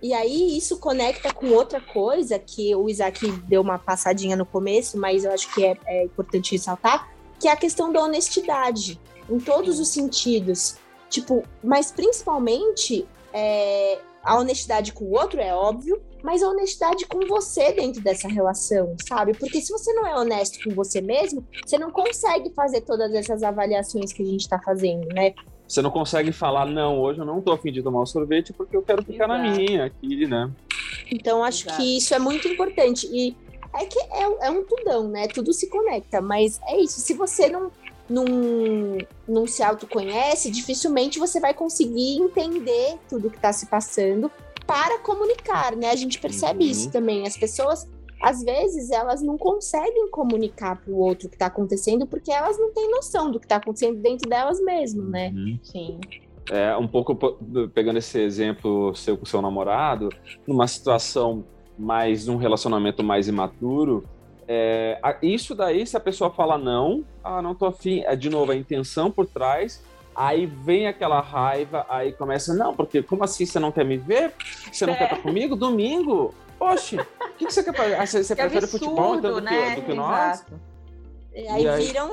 [0.00, 4.96] E aí isso conecta com outra coisa que o Isaac deu uma passadinha no começo,
[4.96, 9.38] mas eu acho que é, é importante ressaltar, que é a questão da honestidade, em
[9.38, 10.76] todos os sentidos.
[11.08, 17.26] Tipo, mas principalmente é, a honestidade com o outro, é óbvio, mas a honestidade com
[17.26, 19.32] você dentro dessa relação, sabe?
[19.36, 23.42] Porque se você não é honesto com você mesmo, você não consegue fazer todas essas
[23.42, 25.34] avaliações que a gente está fazendo, né?
[25.68, 28.74] Você não consegue falar, não, hoje eu não tô afim de tomar um sorvete porque
[28.74, 29.42] eu quero ficar Exato.
[29.42, 30.50] na minha aqui, né?
[31.12, 31.76] Então, acho Exato.
[31.76, 33.06] que isso é muito importante.
[33.12, 33.36] E
[33.74, 35.28] é que é, é um tudão, né?
[35.28, 37.00] Tudo se conecta, mas é isso.
[37.00, 37.70] Se você não,
[38.08, 38.24] não,
[39.28, 44.30] não se autoconhece, dificilmente você vai conseguir entender tudo que está se passando
[44.66, 45.90] para comunicar, né?
[45.90, 46.70] A gente percebe uhum.
[46.70, 47.26] isso também.
[47.26, 47.86] As pessoas
[48.20, 52.58] às vezes elas não conseguem comunicar para o outro o que está acontecendo porque elas
[52.58, 55.32] não têm noção do que está acontecendo dentro delas mesmas, né?
[55.34, 55.58] Uhum.
[55.62, 56.00] Sim.
[56.50, 57.14] É, um pouco
[57.74, 60.08] pegando esse exemplo seu com seu namorado,
[60.46, 61.44] numa situação
[61.78, 64.04] mais, num relacionamento mais imaturo,
[64.50, 68.50] é, isso daí, se a pessoa fala não, ah, não tô afim, é de novo
[68.50, 69.84] a intenção por trás,
[70.16, 74.32] aí vem aquela raiva, aí começa, não, porque como assim você não quer me ver?
[74.72, 74.96] Você não é.
[74.96, 75.54] quer estar comigo?
[75.54, 76.34] Domingo?
[76.58, 77.94] Oxe, o que, que, você quer fazer?
[77.94, 79.74] Ah, você, você prefere absurdo, futebol então, do, né?
[79.74, 80.44] que, do que nós?
[81.34, 82.10] E aí, e aí viram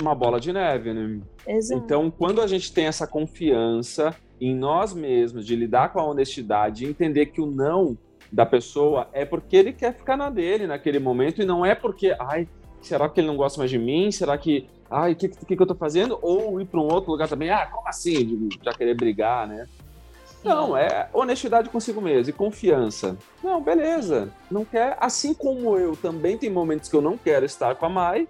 [0.00, 1.20] uma bola de neve, né?
[1.46, 1.82] Exato.
[1.82, 6.80] Então, quando a gente tem essa confiança em nós mesmos, de lidar com a honestidade,
[6.80, 7.96] de entender que o não
[8.30, 12.14] da pessoa é porque ele quer ficar na dele naquele momento e não é porque,
[12.18, 12.48] ai,
[12.82, 14.10] será que ele não gosta mais de mim?
[14.10, 16.18] Será que, ai, o que, que, que, eu tô fazendo?
[16.20, 18.48] Ou ir para um outro lugar também, ah, como assim?
[18.62, 19.66] Já querer brigar, né?
[20.46, 23.16] Não, é honestidade consigo mesmo e confiança.
[23.42, 24.32] Não, beleza.
[24.50, 24.96] Não quer.
[25.00, 28.28] Assim como eu também tem momentos que eu não quero estar com a Mai,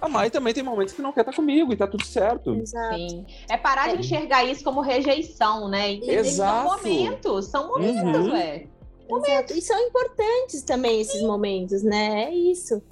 [0.00, 2.54] a Mai também tem momentos que não quer estar comigo e tá tudo certo.
[2.54, 2.96] Exato.
[2.96, 3.26] Sim.
[3.48, 4.00] É parar de é.
[4.00, 5.94] enxergar isso como rejeição, né?
[5.94, 6.68] Exato.
[6.68, 8.32] São momentos, são momentos, uhum.
[8.32, 8.66] ué.
[9.08, 9.52] Exato.
[9.54, 11.26] E são importantes também esses Sim.
[11.26, 12.24] momentos, né?
[12.24, 12.82] É isso.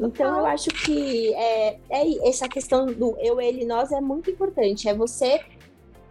[0.00, 4.88] Então, eu acho que é, é, essa questão do eu, ele, nós é muito importante.
[4.88, 5.40] É você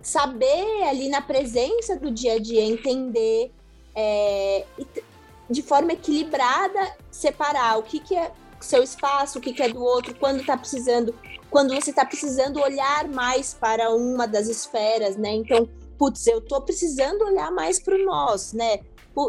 [0.01, 3.51] saber ali na presença do dia a dia entender
[3.95, 4.65] é,
[5.49, 6.79] de forma equilibrada
[7.11, 10.55] separar o que, que é seu espaço, o que, que é do outro, quando está
[10.55, 11.13] precisando,
[11.49, 15.33] quando você está precisando olhar mais para uma das esferas, né?
[15.33, 18.79] Então, putz, eu tô precisando olhar mais para o nós, né?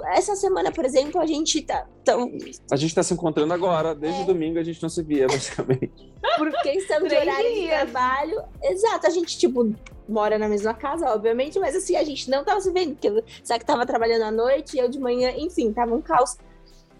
[0.06, 1.86] Essa semana, por exemplo, a gente tá.
[2.04, 2.30] Tão...
[2.70, 3.94] A gente tá se encontrando agora.
[3.94, 4.24] Desde é.
[4.24, 6.12] domingo a gente não se via, basicamente.
[6.38, 8.42] Por questão de horário de trabalho.
[8.62, 9.74] Exato, a gente, tipo,
[10.08, 13.60] mora na mesma casa, obviamente, mas assim, a gente não tava se vendo, porque sabe
[13.60, 16.36] que tava trabalhando à noite e eu de manhã, enfim, tava um caos.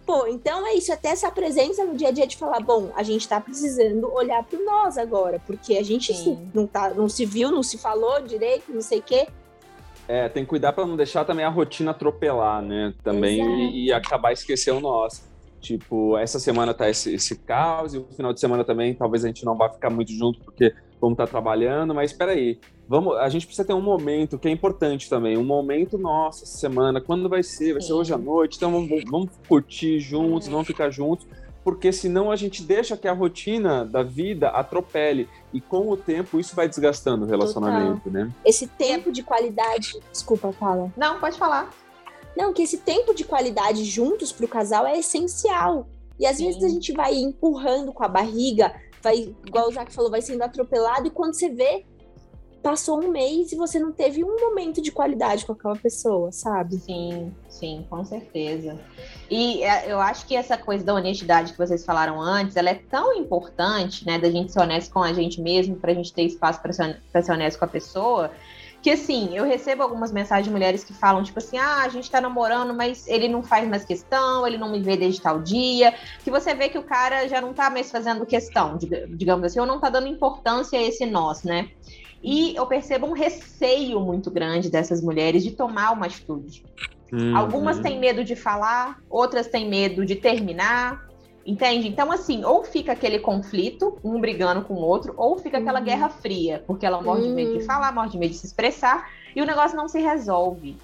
[0.05, 3.05] Pô, então é isso, até essa presença no dia a dia de falar, bom, a
[3.05, 6.13] gente tá precisando olhar pro nós agora, porque a gente
[6.53, 9.29] não, tá, não se viu, não se falou direito, não sei o quê.
[10.13, 12.93] É, tem que cuidar para não deixar também a rotina atropelar, né?
[13.03, 15.23] Também e, e, acabar esquecendo o nosso.
[15.59, 19.29] Tipo, essa semana tá esse, esse caos e o final de semana também talvez a
[19.29, 22.59] gente não vá ficar muito junto porque vamos estar tá trabalhando, mas espera aí.
[22.87, 26.59] Vamos, a gente precisa ter um momento que é importante também, um momento nosso essa
[26.59, 27.73] semana, quando vai ser?
[27.73, 31.27] Vai ser hoje à noite, então vamos, vamos curtir juntos, vamos ficar juntos
[31.65, 35.29] porque senão a gente deixa que a rotina da vida atropele.
[35.53, 38.25] E com o tempo isso vai desgastando o relacionamento, Total.
[38.25, 38.33] né?
[38.45, 40.01] Esse tempo de qualidade.
[40.11, 40.93] Desculpa, fala.
[40.97, 41.71] Não, pode falar.
[42.37, 45.87] Não, que esse tempo de qualidade juntos para o casal é essencial.
[46.19, 46.47] E às Sim.
[46.47, 50.43] vezes a gente vai empurrando com a barriga, vai, igual o Zac falou, vai sendo
[50.43, 51.85] atropelado, e quando você vê,
[52.63, 56.77] passou um mês e você não teve um momento de qualidade com aquela pessoa, sabe?
[56.77, 58.79] Sim, sim, com certeza.
[59.31, 62.75] E é, eu acho que essa coisa da honestidade que vocês falaram antes, ela é
[62.75, 66.61] tão importante, né, da gente ser honesto com a gente mesmo, pra gente ter espaço
[66.63, 68.31] para ser, pra ser honesto com a pessoa,
[68.83, 72.11] que assim, eu recebo algumas mensagens de mulheres que falam, tipo assim, ah, a gente
[72.11, 75.95] tá namorando, mas ele não faz mais questão, ele não me vê desde tal dia,
[76.25, 78.77] que você vê que o cara já não tá mais fazendo questão,
[79.09, 81.71] digamos assim, ou não tá dando importância a esse nós, né?
[82.23, 86.65] E eu percebo um receio muito grande dessas mulheres de tomar uma atitude.
[87.13, 87.37] Uhum.
[87.37, 91.07] Algumas têm medo de falar, outras têm medo de terminar,
[91.45, 91.89] entende?
[91.89, 95.85] Então, assim, ou fica aquele conflito, um brigando com o outro, ou fica aquela uhum.
[95.85, 97.29] guerra fria, porque ela morre uhum.
[97.29, 100.01] de medo de falar, morre de medo de se expressar, e o negócio não se
[100.01, 100.77] resolve.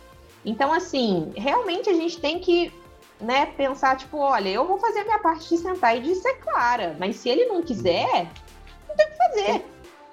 [0.44, 2.72] Então, assim, realmente a gente tem que
[3.20, 6.34] né, pensar, tipo, olha, eu vou fazer a minha parte de sentar e de ser
[6.34, 8.30] clara, mas se ele não quiser,
[8.88, 9.64] não tem o que fazer.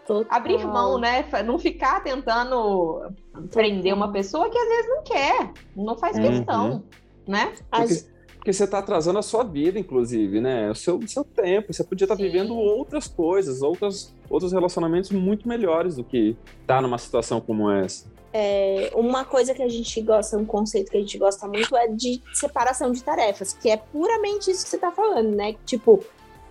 [0.06, 0.38] Total.
[0.38, 1.26] Abrir mão, né?
[1.44, 3.12] Não ficar tentando
[3.52, 6.24] prender uma pessoa que às vezes não quer, não faz uhum.
[6.24, 6.84] questão,
[7.28, 7.54] né?
[7.72, 10.70] Porque, porque, você está atrasando a sua vida, inclusive, né?
[10.70, 11.74] O seu, o seu tempo.
[11.74, 16.76] Você podia estar tá vivendo outras coisas, outras, outros relacionamentos muito melhores do que estar
[16.76, 18.06] tá numa situação como essa.
[18.38, 21.88] É, uma coisa que a gente gosta, um conceito que a gente gosta muito é
[21.88, 25.56] de separação de tarefas, que é puramente isso que você está falando, né?
[25.66, 26.04] Tipo,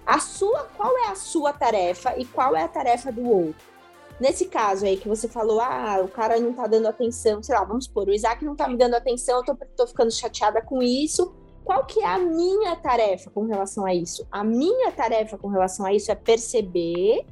[0.07, 3.75] a sua, qual é a sua tarefa e qual é a tarefa do outro.
[4.21, 7.65] Nesse caso aí que você falou, ah, o cara não tá dando atenção, sei lá,
[7.65, 10.83] vamos supor, o Isaac não tá me dando atenção, eu tô, tô ficando chateada com
[10.83, 11.35] isso.
[11.65, 14.27] Qual que é a minha tarefa com relação a isso?
[14.31, 17.27] A minha tarefa com relação a isso é perceber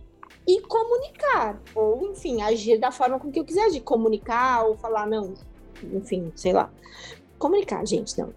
[0.48, 5.06] e comunicar, ou enfim, agir da forma com que eu quiser agir, comunicar ou falar
[5.06, 5.34] não,
[5.92, 6.72] enfim, sei lá
[7.42, 8.32] comunicar, gente, não.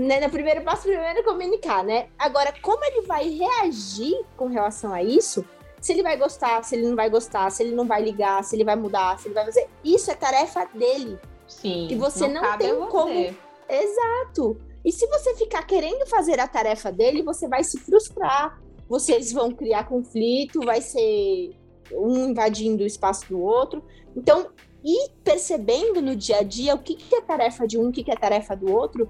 [0.00, 2.08] Né, no primeiro passo, primeiro é comunicar, né?
[2.18, 5.44] Agora, como ele vai reagir com relação a isso?
[5.80, 8.56] Se ele vai gostar, se ele não vai gostar, se ele não vai ligar, se
[8.56, 9.68] ele vai mudar, se ele vai fazer.
[9.84, 11.20] Isso é tarefa dele.
[11.46, 11.86] Sim.
[11.88, 13.32] E você não, não tem como.
[13.68, 14.60] Exato.
[14.84, 19.52] E se você ficar querendo fazer a tarefa dele, você vai se frustrar, vocês vão
[19.52, 21.54] criar conflito, vai ser
[21.92, 23.84] um invadindo o espaço do outro.
[24.16, 24.50] Então,
[24.88, 28.02] ir percebendo no dia a dia o que, que é tarefa de um, o que,
[28.02, 29.08] que é tarefa do outro,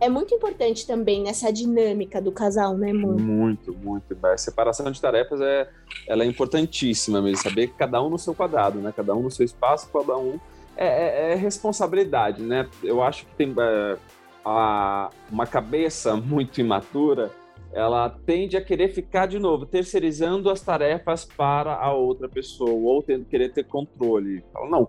[0.00, 3.20] é muito importante também nessa dinâmica do casal, né, amor?
[3.20, 4.16] Muito, muito.
[4.26, 5.68] A separação de tarefas é,
[6.08, 8.92] ela é importantíssima mesmo, saber que cada um no seu quadrado, né?
[8.96, 10.40] Cada um no seu espaço, cada um
[10.74, 12.66] é, é, é responsabilidade, né?
[12.82, 13.98] Eu acho que tem é,
[14.42, 17.30] a, uma cabeça muito imatura,
[17.72, 23.02] ela tende a querer ficar de novo terceirizando as tarefas para a outra pessoa ou
[23.02, 24.42] tendo querer ter controle.
[24.52, 24.88] Fala, não,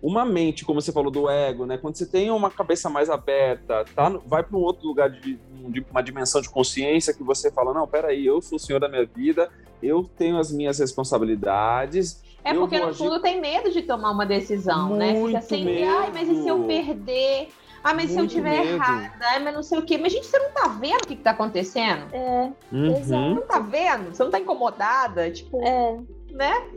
[0.00, 1.76] uma mente, como você falou do ego, né?
[1.76, 5.84] Quando você tem uma cabeça mais aberta, tá, vai para um outro lugar de, de,
[5.90, 9.04] uma dimensão de consciência que você fala, não, peraí, eu sou o senhor da minha
[9.04, 9.50] vida,
[9.82, 12.22] eu tenho as minhas responsabilidades.
[12.44, 12.98] É porque no agir...
[12.98, 15.26] fundo tem medo de tomar uma decisão, Muito né?
[15.26, 17.48] Fica sempre, ai, mas e se eu perder?
[17.82, 18.74] Ah, mas Muito se eu tiver medo.
[18.74, 19.98] errada, ah, mas não sei o quê.
[19.98, 22.12] Mas, gente, você não tá vendo o que, que tá acontecendo?
[22.12, 22.52] É.
[22.72, 22.96] Uhum.
[22.96, 23.34] Exato.
[23.34, 24.14] Não tá vendo?
[24.14, 25.30] Você não tá incomodada?
[25.30, 25.98] Tipo, é.
[26.30, 26.70] Né?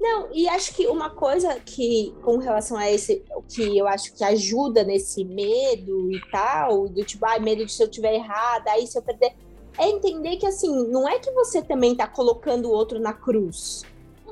[0.00, 4.22] Não, e acho que uma coisa que, com relação a esse, que eu acho que
[4.22, 8.86] ajuda nesse medo e tal, do tipo, ai, medo de se eu tiver errada, aí
[8.86, 9.34] se eu perder,
[9.78, 13.82] é entender que, assim, não é que você também tá colocando o outro na cruz,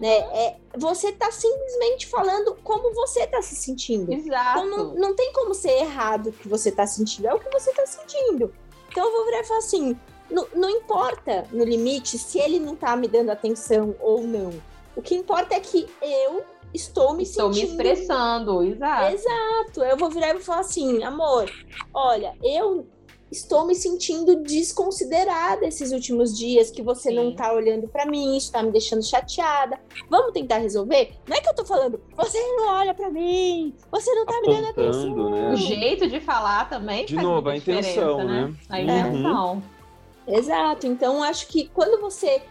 [0.01, 0.19] né?
[0.19, 4.13] É, você tá simplesmente falando como você tá se sentindo.
[4.13, 4.59] Exato.
[4.59, 7.51] Então não, não tem como ser errado o que você tá sentindo, é o que
[7.51, 8.53] você tá sentindo.
[8.91, 9.99] Então eu vou virar e falar assim,
[10.33, 14.53] não, não importa, no limite, se ele não tá me dando atenção ou não
[14.95, 17.66] o que importa é que eu estou me estou sentindo...
[17.66, 19.14] me expressando, exato.
[19.14, 19.83] Exato.
[19.83, 21.51] Eu vou virar e vou falar assim, amor,
[21.95, 22.87] olha, eu
[23.31, 27.14] estou me sentindo desconsiderada esses últimos dias, que você Sim.
[27.14, 29.81] não tá olhando para mim, isso tá me deixando chateada.
[30.11, 31.14] Vamos tentar resolver?
[31.27, 34.57] Não é que eu tô falando, você não olha para mim, você não tá Apontando,
[34.57, 35.31] me dando atenção.
[35.31, 35.53] Né?
[35.53, 38.49] O jeito de falar também De novo, a intenção, né?
[38.49, 38.55] né?
[38.68, 39.55] A intenção.
[39.55, 39.62] Uhum.
[40.27, 40.87] Exato.
[40.87, 42.43] Então, acho que quando você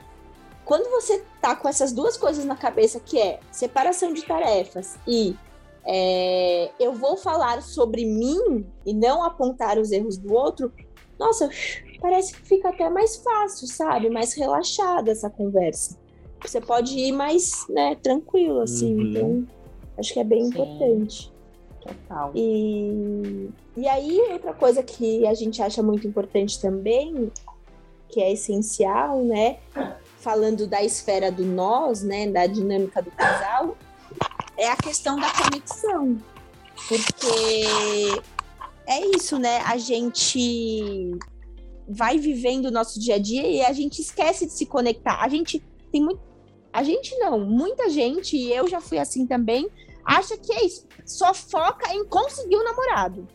[0.64, 5.36] quando você tá com essas duas coisas na cabeça, que é separação de tarefas e
[5.86, 10.72] é, eu vou falar sobre mim e não apontar os erros do outro,
[11.20, 11.50] nossa,
[12.00, 14.10] parece que fica até mais fácil, sabe?
[14.10, 15.98] Mais relaxada essa conversa.
[16.42, 18.96] Você pode ir mais, né, tranquilo, assim.
[18.96, 19.02] Uhum.
[19.02, 19.48] Então,
[19.98, 20.48] acho que é bem Sim.
[20.50, 21.34] importante.
[21.82, 22.32] Total.
[22.36, 27.32] E, e aí, outra coisa que a gente acha muito importante também,
[28.12, 29.58] que é essencial, né?
[30.22, 33.76] falando da esfera do nós, né, da dinâmica do casal,
[34.56, 36.18] é a questão da conexão.
[36.88, 37.66] Porque
[38.88, 39.58] é isso, né?
[39.66, 41.18] A gente
[41.88, 45.20] vai vivendo o nosso dia a dia e a gente esquece de se conectar.
[45.22, 45.60] A gente
[45.92, 46.22] tem muito.
[46.72, 49.70] A gente não, muita gente, e eu já fui assim também,
[50.06, 50.88] acha que é isso.
[51.06, 53.28] Só foca em conseguir o namorado.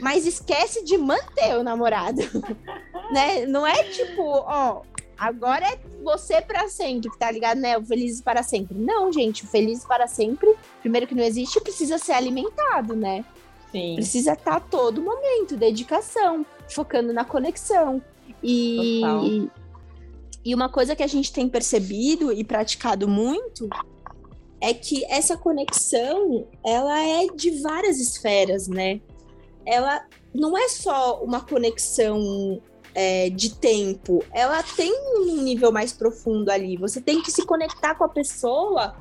[0.00, 2.20] Mas esquece de manter o namorado.
[3.12, 3.46] né?
[3.46, 4.82] Não é tipo, ó,
[5.16, 7.76] agora é você para sempre, tá ligado, né?
[7.76, 8.78] O Felizes para sempre.
[8.78, 13.24] Não, gente, o Felizes para sempre, primeiro que não existe, precisa ser alimentado, né?
[13.70, 13.94] Sim.
[13.96, 18.02] Precisa estar tá todo momento, dedicação, focando na conexão.
[18.42, 19.24] E, Total.
[20.44, 23.68] e uma coisa que a gente tem percebido e praticado muito
[24.60, 29.00] é que essa conexão, ela é de várias esferas, né?
[29.66, 32.60] Ela não é só uma conexão
[32.94, 36.76] é, de tempo, ela tem um nível mais profundo ali.
[36.76, 38.96] Você tem que se conectar com a pessoa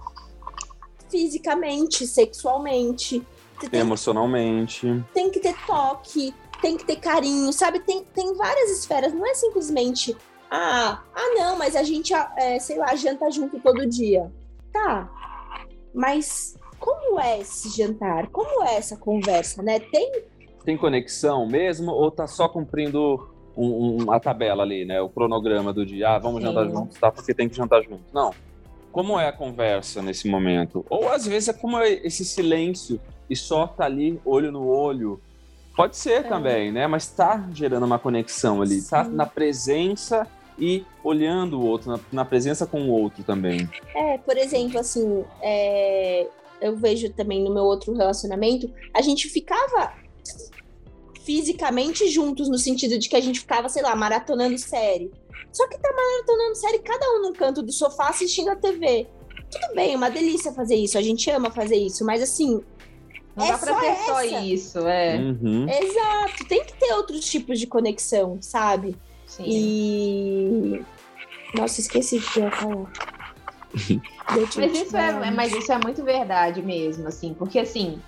[1.09, 3.25] fisicamente, sexualmente.
[3.71, 5.03] Tem, emocionalmente.
[5.13, 7.79] Tem que ter toque, tem que ter carinho, sabe?
[7.79, 10.15] Tem, tem várias esferas, não é simplesmente.
[10.51, 14.31] Ah, ah, não, mas a gente, é, sei lá, janta junto todo dia.
[14.71, 15.09] Tá.
[15.93, 18.27] Mas como é esse jantar?
[18.29, 19.79] Como é essa conversa, né?
[19.79, 20.23] Tem.
[20.69, 23.27] Tem conexão mesmo ou tá só cumprindo
[23.57, 25.01] um, uma tabela ali, né?
[25.01, 26.47] O cronograma do dia, ah, vamos Sim.
[26.47, 27.11] jantar juntos, tá?
[27.11, 28.05] Porque tem que jantar juntos.
[28.13, 28.31] Não.
[28.91, 30.85] Como é a conversa nesse momento?
[30.87, 35.19] Ou às vezes é como é esse silêncio e só tá ali olho no olho.
[35.75, 36.21] Pode ser é.
[36.21, 36.85] também, né?
[36.85, 39.09] Mas tá gerando uma conexão ali, tá Sim.
[39.09, 43.67] tá na presença e olhando o outro, na, na, presença com o outro também.
[43.95, 46.27] É, por exemplo, assim, é,
[46.61, 49.93] eu vejo também no meu outro relacionamento, a gente ficava
[51.29, 55.11] fisicamente juntos, no sentido de que a gente ficava, sei lá, maratonando série.
[55.53, 59.05] Só que tá maratonando série, cada um num canto do sofá assistindo a TV.
[59.51, 62.63] Tudo bem, é uma delícia fazer isso, a gente ama fazer isso, mas assim.
[63.35, 65.17] Não é dá pra ter só isso, é.
[65.17, 65.67] Uhum.
[65.69, 68.97] Exato, tem que ter outros tipos de conexão, sabe?
[69.27, 69.43] Sim.
[69.45, 70.81] E.
[71.53, 72.91] Nossa, esqueci o que eu ia falar.
[74.57, 78.01] mas, isso é, mas isso é muito verdade mesmo, assim, porque assim,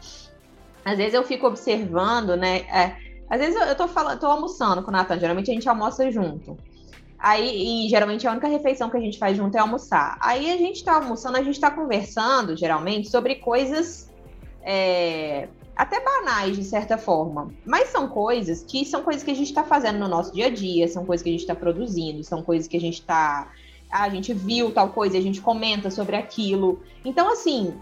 [0.83, 2.61] às vezes eu fico observando, né?
[2.61, 5.69] É, Às vezes eu, eu tô falando, tô almoçando com o Natan, geralmente a gente
[5.69, 6.57] almoça junto.
[7.17, 10.17] Aí, e geralmente a única refeição que a gente faz junto é almoçar.
[10.19, 14.11] Aí a gente tá almoçando, a gente tá conversando, geralmente, sobre coisas
[14.61, 17.53] é, até banais, de certa forma.
[17.65, 20.49] Mas são coisas que são coisas que a gente está fazendo no nosso dia a
[20.49, 23.49] dia, são coisas que a gente está produzindo, são coisas que a gente está.
[23.89, 26.81] Ah, a gente viu tal coisa, a gente comenta sobre aquilo.
[27.05, 27.73] Então, assim,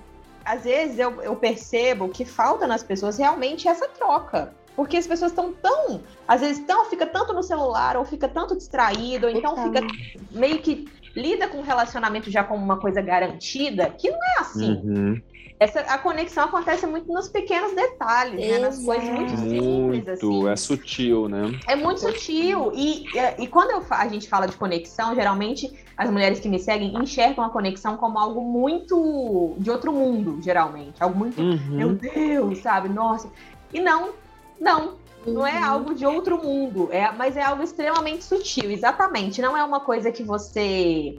[0.45, 4.58] às vezes eu, eu percebo que falta nas pessoas realmente essa troca.
[4.79, 8.55] Porque as pessoas estão tão, às vezes, tão, fica tanto no celular, ou fica tanto
[8.55, 9.85] distraído, ou então fica
[10.31, 14.71] meio que lida com o relacionamento já como uma coisa garantida, que não é assim.
[14.81, 15.21] Uhum.
[15.59, 18.59] Essa, a conexão acontece muito nos pequenos detalhes, né?
[18.59, 20.47] Nas coisas muito simples, assim.
[20.47, 21.59] É sutil, né?
[21.67, 22.71] É muito sutil.
[22.73, 26.57] E, e, e quando eu, a gente fala de conexão, geralmente as mulheres que me
[26.57, 31.03] seguem enxergam a conexão como algo muito de outro mundo, geralmente.
[31.03, 31.59] Algo muito, uhum.
[31.67, 32.87] meu Deus, sabe?
[32.87, 33.29] Nossa.
[33.73, 34.13] E não,
[34.59, 35.65] não, não é uhum.
[35.65, 39.41] algo de outro mundo, é, mas é algo extremamente sutil, exatamente.
[39.41, 41.17] Não é uma coisa que você,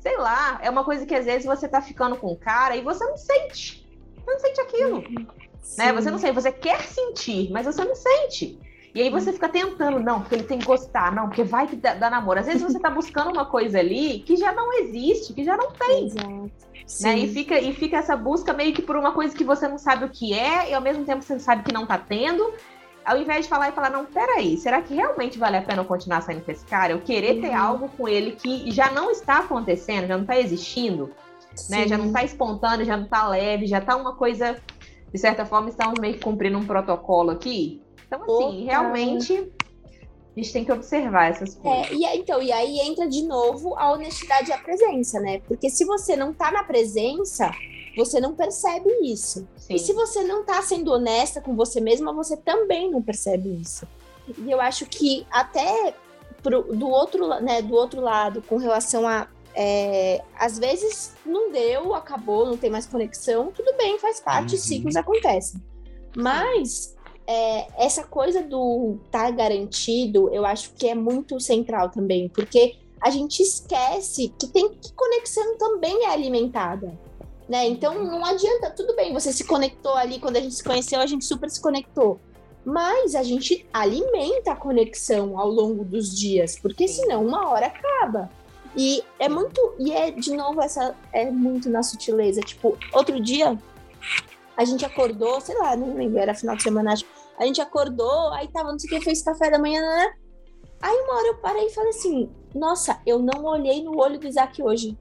[0.00, 2.82] sei lá, é uma coisa que às vezes você tá ficando com o cara e
[2.82, 3.86] você não sente.
[4.16, 4.96] Você não sente aquilo.
[4.96, 5.26] Uhum.
[5.78, 5.92] Né?
[5.92, 8.58] Você não sente, você quer sentir, mas você não sente.
[8.94, 11.74] E aí você fica tentando, não, porque ele tem que gostar, não, porque vai que
[11.74, 12.38] dá, dá namoro.
[12.38, 15.72] Às vezes você tá buscando uma coisa ali que já não existe, que já não
[15.72, 16.06] tem.
[16.06, 16.50] Exato.
[17.02, 17.18] Né?
[17.18, 20.04] E, fica, e fica essa busca meio que por uma coisa que você não sabe
[20.04, 22.52] o que é, e ao mesmo tempo você sabe que não tá tendo.
[23.04, 25.84] Ao invés de falar e falar, não, peraí, será que realmente vale a pena eu
[25.84, 26.92] continuar saindo com esse cara?
[26.92, 27.40] Eu querer uhum.
[27.40, 31.10] ter algo com ele que já não está acontecendo, já não está existindo,
[31.68, 31.86] né?
[31.88, 34.56] Já não está espontâneo, já não está leve, já está uma coisa,
[35.12, 37.83] de certa forma, estamos meio que cumprindo um protocolo aqui.
[38.06, 38.64] Então, assim, Opa.
[38.64, 39.52] realmente
[40.36, 41.90] a gente tem que observar essas é, coisas.
[41.90, 45.40] É, e, então, e aí entra de novo a honestidade e a presença, né?
[45.46, 47.52] Porque se você não tá na presença,
[47.96, 49.46] você não percebe isso.
[49.56, 49.74] Sim.
[49.74, 53.86] E se você não tá sendo honesta com você mesma, você também não percebe isso.
[54.38, 55.94] E eu acho que até
[56.42, 59.28] pro, do, outro, né, do outro lado, com relação a.
[59.56, 64.60] É, às vezes não deu, acabou, não tem mais conexão, tudo bem, faz parte, uhum.
[64.60, 65.62] ciclos acontecem.
[66.16, 66.93] Mas
[67.26, 72.76] é, essa coisa do estar tá garantido, eu acho que é muito central também, porque
[73.00, 76.98] a gente esquece que tem que conexão também é alimentada.
[77.48, 77.68] Né?
[77.68, 81.06] Então não adianta, tudo bem, você se conectou ali quando a gente se conheceu, a
[81.06, 82.18] gente super se conectou.
[82.64, 88.30] Mas a gente alimenta a conexão ao longo dos dias, porque senão uma hora acaba.
[88.74, 93.58] E é muito, e é de novo essa é muito na sutileza, tipo, outro dia
[94.56, 97.04] a gente acordou, sei lá, não lembro, era final de semana, acho.
[97.38, 100.14] A gente acordou, aí tava, não sei o que, fez café da manhã, né?
[100.80, 104.28] Aí uma hora eu parei e falei assim, nossa, eu não olhei no olho do
[104.28, 104.96] Isaac hoje.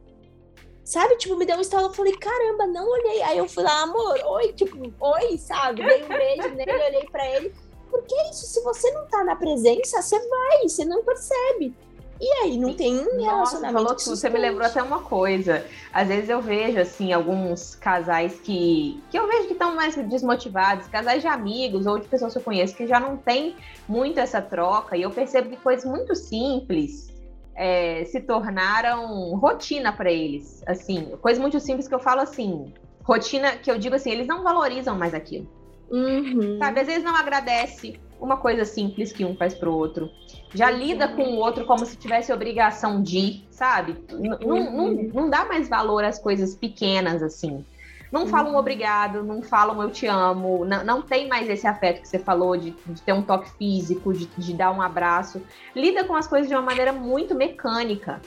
[0.84, 3.22] Sabe, tipo, me deu um estalo, eu falei, caramba, não olhei.
[3.22, 5.86] Aí eu fui lá, amor, oi, tipo, oi, sabe?
[5.86, 7.54] Dei um beijo nele, olhei pra ele.
[7.90, 11.76] Porque é isso, se você não tá na presença, você vai, você não percebe.
[12.22, 13.84] E aí, não tem relacionamento.
[13.84, 15.66] Nossa, você me lembrou até uma coisa.
[15.92, 19.02] Às vezes eu vejo, assim, alguns casais que.
[19.10, 22.44] que eu vejo que estão mais desmotivados, casais de amigos ou de pessoas que eu
[22.44, 23.56] conheço, que já não tem
[23.88, 24.96] muito essa troca.
[24.96, 27.14] E eu percebo que coisas muito simples
[27.56, 30.64] é, se tornaram rotina para eles.
[30.68, 32.74] Assim, coisas muito simples que eu falo assim.
[33.04, 35.48] Rotina que eu digo assim, eles não valorizam mais aquilo.
[35.90, 36.58] Uhum.
[36.58, 40.10] Sabe, às vezes não agradece uma coisa simples que um faz pro outro.
[40.54, 43.98] Já lida com o outro como se tivesse obrigação de, sabe?
[44.12, 47.66] Não, não, não dá mais valor às coisas pequenas assim.
[48.10, 52.08] Não falam obrigado, não falam eu te amo, não, não tem mais esse afeto que
[52.08, 55.42] você falou de, de ter um toque físico, de, de, dar um abraço.
[55.76, 58.22] Lida com as coisas de uma maneira muito mecânica.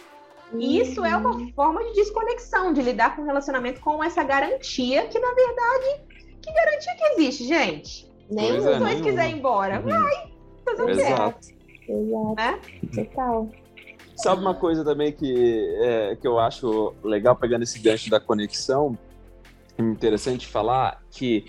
[0.55, 1.53] E isso é uma uhum.
[1.55, 6.01] forma de desconexão, de lidar com o relacionamento com essa garantia que, na verdade,
[6.43, 8.16] que garantia que existe, gente?
[8.31, 9.81] Nem os é, dois quiser ir embora.
[9.81, 9.89] Uhum.
[9.89, 10.33] Vai,
[10.65, 10.93] fazer o quê?
[10.93, 11.49] Exato.
[11.89, 12.35] Exato.
[12.37, 12.61] Né?
[12.95, 13.49] Total.
[14.17, 18.99] Sabe uma coisa também que, é, que eu acho legal, pegando esse gancho da conexão,
[19.79, 21.45] interessante falar, que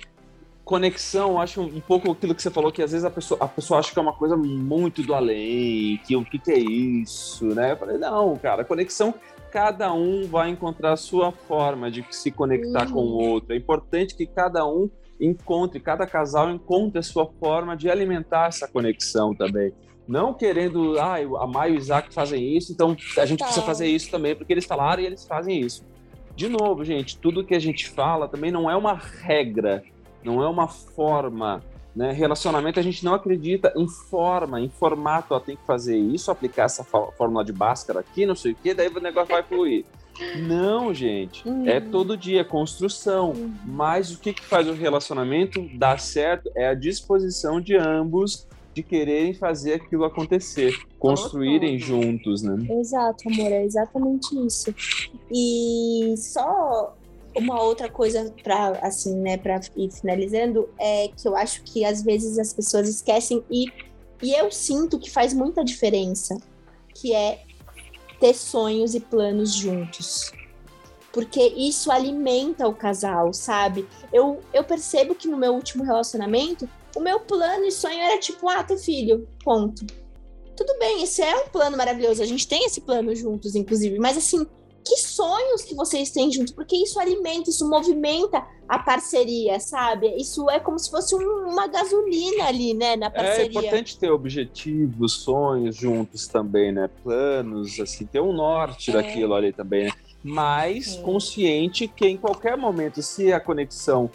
[0.66, 3.48] conexão, eu acho um pouco aquilo que você falou, que às vezes a pessoa, a
[3.48, 7.46] pessoa acha que é uma coisa muito do além, que o que, que é isso,
[7.56, 7.72] né?
[7.72, 9.14] Eu falei, não, cara, conexão,
[9.52, 12.94] cada um vai encontrar a sua forma de se conectar uhum.
[12.94, 13.54] com o outro.
[13.54, 14.90] É importante que cada um
[15.20, 19.74] encontre, cada casal encontre a sua forma de alimentar essa conexão também.
[20.08, 23.46] Não querendo, ah, a Maio e o Isaac fazem isso, então a gente tá.
[23.46, 25.84] precisa fazer isso também, porque eles falaram e eles fazem isso.
[26.36, 29.84] De novo, gente, tudo que a gente fala também não é uma regra,
[30.24, 31.62] não é uma forma.
[31.98, 32.12] Né?
[32.12, 36.66] Relacionamento a gente não acredita em forma, em formato, ó, tem que fazer isso, aplicar
[36.66, 39.84] essa fórmula de Bhaskara aqui, não sei o que, daí o negócio vai fluir.
[40.48, 41.48] Não, gente.
[41.48, 41.68] Uhum.
[41.68, 43.32] É todo dia, construção.
[43.32, 43.52] Uhum.
[43.66, 48.84] Mas o que, que faz o relacionamento dar certo é a disposição de ambos de
[48.84, 52.58] quererem fazer aquilo acontecer, construírem juntos, né?
[52.80, 54.72] Exato, amor, é exatamente isso.
[55.32, 56.96] E só
[57.38, 62.02] uma outra coisa para assim, né, para ir finalizando é que eu acho que às
[62.02, 63.66] vezes as pessoas esquecem e
[64.22, 66.38] e eu sinto que faz muita diferença,
[66.94, 67.44] que é
[68.20, 70.32] ter sonhos e planos juntos.
[71.12, 73.88] Porque isso alimenta o casal, sabe?
[74.12, 78.50] Eu, eu percebo que no meu último relacionamento, o meu plano e sonho era tipo,
[78.50, 79.86] ah, ter filho, ponto.
[80.56, 84.18] Tudo bem, esse é um plano maravilhoso, a gente tem esse plano juntos, inclusive, mas
[84.18, 84.48] assim,
[84.88, 90.16] que sonhos que vocês têm juntos, porque isso alimenta, isso movimenta a parceria, sabe?
[90.16, 93.44] Isso é como se fosse um, uma gasolina ali, né, na é parceria.
[93.44, 96.90] É importante ter objetivos, sonhos juntos também, né?
[97.04, 98.94] Planos, assim, ter um norte é.
[98.94, 99.92] daquilo ali também, né?
[100.24, 104.10] Mas consciente que em qualquer momento, se a conexão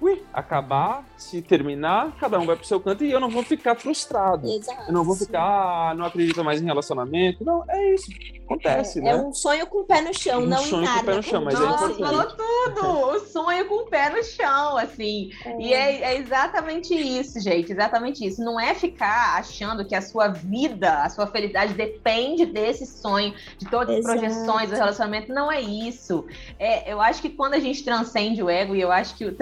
[0.00, 3.74] ui, acabar, se terminar, cada um vai pro seu canto e eu não vou ficar
[3.74, 4.48] frustrado.
[4.48, 4.84] Exato.
[4.88, 7.44] Eu não vou ficar, ah, não acredito mais em relacionamento.
[7.44, 8.10] Não, é isso.
[8.44, 9.10] Acontece, é, né?
[9.10, 10.98] É um sonho com o pé no chão, um não sonho em nada.
[10.98, 12.02] com o pé no chão, mas Nossa, é importante.
[12.02, 13.16] falou tudo!
[13.16, 15.30] O sonho com o pé no chão, assim.
[15.44, 15.60] É.
[15.60, 17.72] E é, é, exatamente isso, gente.
[17.72, 18.44] Exatamente isso.
[18.44, 23.66] Não é ficar achando que a sua vida, a sua felicidade depende desse sonho, de
[23.66, 25.32] todas as projeções do relacionamento.
[25.32, 26.26] Não é isso.
[26.58, 29.34] É, eu acho que quando a gente transcende o ego, e eu acho que o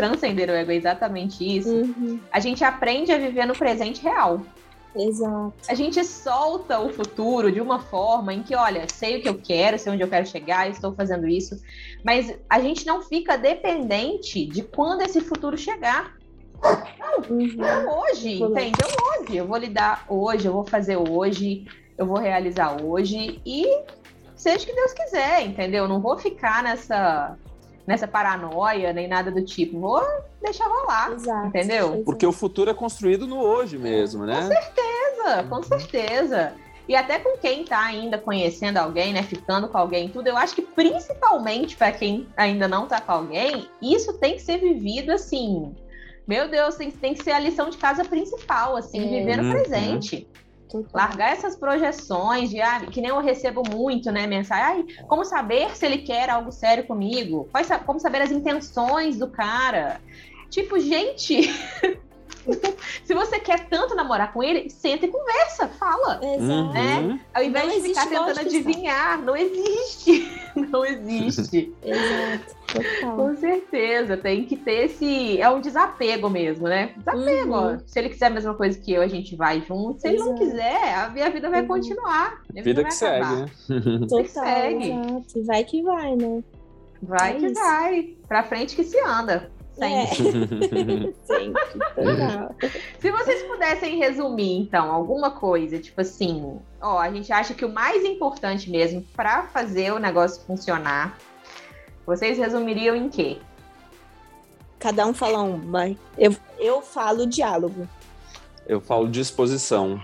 [0.51, 2.21] o ego é exatamente isso, uhum.
[2.31, 4.41] a gente aprende a viver no presente real.
[4.95, 5.55] Exato.
[5.69, 9.39] A gente solta o futuro de uma forma em que, olha, sei o que eu
[9.39, 11.61] quero, sei onde eu quero chegar, estou fazendo isso,
[12.05, 16.15] mas a gente não fica dependente de quando esse futuro chegar.
[16.99, 17.65] Não, uhum.
[17.65, 18.51] é hoje, uhum.
[18.51, 18.89] entendeu?
[19.19, 19.37] Hoje.
[19.37, 21.67] Eu vou lidar hoje, eu vou fazer hoje,
[21.97, 23.67] eu vou realizar hoje e
[24.37, 25.89] seja o que Deus quiser, entendeu?
[25.89, 27.37] Não vou ficar nessa
[27.87, 29.79] nessa paranoia nem nada do tipo.
[29.79, 30.03] Vou
[30.41, 31.47] deixar rolar, Exato.
[31.49, 32.03] entendeu?
[32.05, 34.41] Porque o futuro é construído no hoje mesmo, né?
[34.41, 36.53] Com certeza, com certeza.
[36.89, 40.55] E até com quem tá ainda conhecendo alguém, né, ficando com alguém, tudo, eu acho
[40.55, 45.75] que principalmente para quem ainda não tá com alguém, isso tem que ser vivido assim.
[46.27, 49.19] Meu Deus, tem, tem que ser a lição de casa principal, assim, é.
[49.19, 49.53] viver no uhum.
[50.93, 55.77] Largar essas projeções de, ah, que nem eu recebo muito, né, mensagem, ah, como saber
[55.77, 57.49] se ele quer algo sério comigo?
[57.87, 60.01] Como saber as intenções do cara?
[60.51, 61.51] Tipo, gente,
[63.05, 66.21] se você quer tanto namorar com ele, senta e conversa, fala.
[66.23, 66.73] Exato.
[66.73, 67.21] Né?
[67.33, 70.43] Ao invés não de ficar tentando adivinhar, não existe.
[70.55, 71.73] Não existe.
[71.83, 72.55] Exato.
[72.73, 73.17] Total.
[73.17, 75.41] Com certeza, tem que ter esse.
[75.41, 76.95] É um desapego mesmo, né?
[76.97, 77.55] Desapego.
[77.55, 77.81] Uhum.
[77.87, 80.01] Se ele quiser a mesma coisa que eu, a gente vai junto.
[80.01, 80.31] Se Exato.
[80.31, 81.69] ele não quiser, a minha vida vai uhum.
[81.69, 82.43] continuar.
[82.51, 83.47] Minha vida, vida que segue, né?
[84.09, 84.91] Total, segue.
[84.91, 85.45] Exato.
[85.45, 86.43] Vai que vai, né?
[87.03, 87.55] Vai é que isso.
[87.55, 88.17] vai.
[88.27, 89.51] Pra frente que se anda.
[89.73, 91.09] Sempre.
[91.09, 91.13] É.
[91.25, 91.63] Sempre.
[93.01, 97.73] Se vocês pudessem resumir, então, alguma coisa, tipo assim, ó, a gente acha que o
[97.73, 101.19] mais importante mesmo para fazer o negócio funcionar,
[102.07, 103.39] vocês resumiriam em quê?
[104.79, 107.89] Cada um fala um, mas eu, eu falo diálogo.
[108.67, 110.01] Eu falo disposição.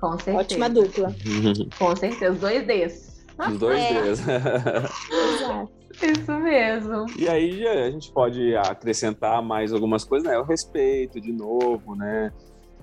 [0.00, 0.38] Com certeza.
[0.38, 1.14] Ótima dupla.
[1.78, 3.24] Com certeza, os dois Ds.
[3.48, 4.02] Os dois é.
[4.02, 4.20] Ds.
[4.28, 5.82] Exato.
[6.02, 7.06] Isso mesmo.
[7.16, 10.38] E aí a gente pode acrescentar mais algumas coisas, né?
[10.38, 12.32] O respeito, de novo, né?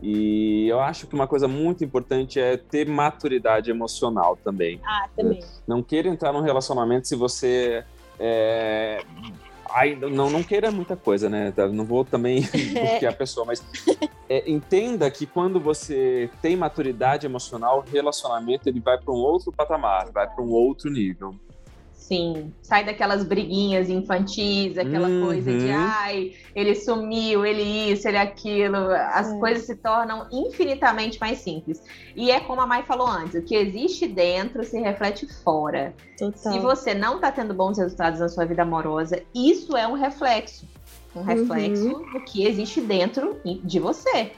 [0.02, 4.80] E eu acho que uma coisa muito importante é ter maturidade emocional também.
[4.86, 5.40] Ah, também.
[5.68, 7.84] Não queira entrar num relacionamento se você
[8.18, 9.04] é,
[9.74, 11.54] ainda não, não queira muita coisa, né?
[11.72, 12.44] Não vou também
[12.92, 13.64] porque a pessoa, mas
[14.30, 19.52] é, entenda que quando você tem maturidade emocional, o relacionamento ele vai para um outro
[19.52, 21.36] patamar, vai para um outro nível.
[22.00, 25.26] Sim, sai daquelas briguinhas infantis, aquela uhum.
[25.26, 28.78] coisa de ai, ele sumiu, ele isso, ele aquilo.
[28.78, 29.38] As é.
[29.38, 31.84] coisas se tornam infinitamente mais simples.
[32.16, 35.94] E é como a Mai falou antes: o que existe dentro se reflete fora.
[36.18, 36.54] Total.
[36.54, 40.66] Se você não está tendo bons resultados na sua vida amorosa, isso é um reflexo.
[41.14, 42.14] Um reflexo uhum.
[42.14, 44.32] do que existe dentro de você.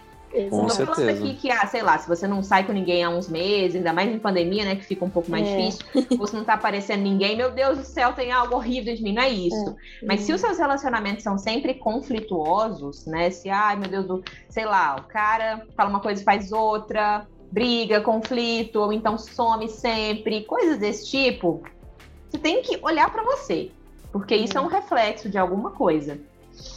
[0.49, 0.95] Com certeza.
[0.95, 3.75] falando aqui que, ah, sei lá, se você não sai com ninguém há uns meses,
[3.75, 5.57] ainda mais em pandemia, né, que fica um pouco mais é.
[5.57, 9.13] difícil, você não tá aparecendo ninguém, meu Deus do céu, tem algo horrível de mim,
[9.13, 9.69] não é isso.
[10.01, 10.05] É.
[10.05, 14.65] Mas se os seus relacionamentos são sempre conflituosos, né, se, ai, meu Deus do, sei
[14.65, 20.45] lá, o cara fala uma coisa e faz outra, briga, conflito, ou então some sempre,
[20.45, 21.61] coisas desse tipo,
[22.29, 23.69] você tem que olhar para você,
[24.11, 26.17] porque isso é um reflexo de alguma coisa.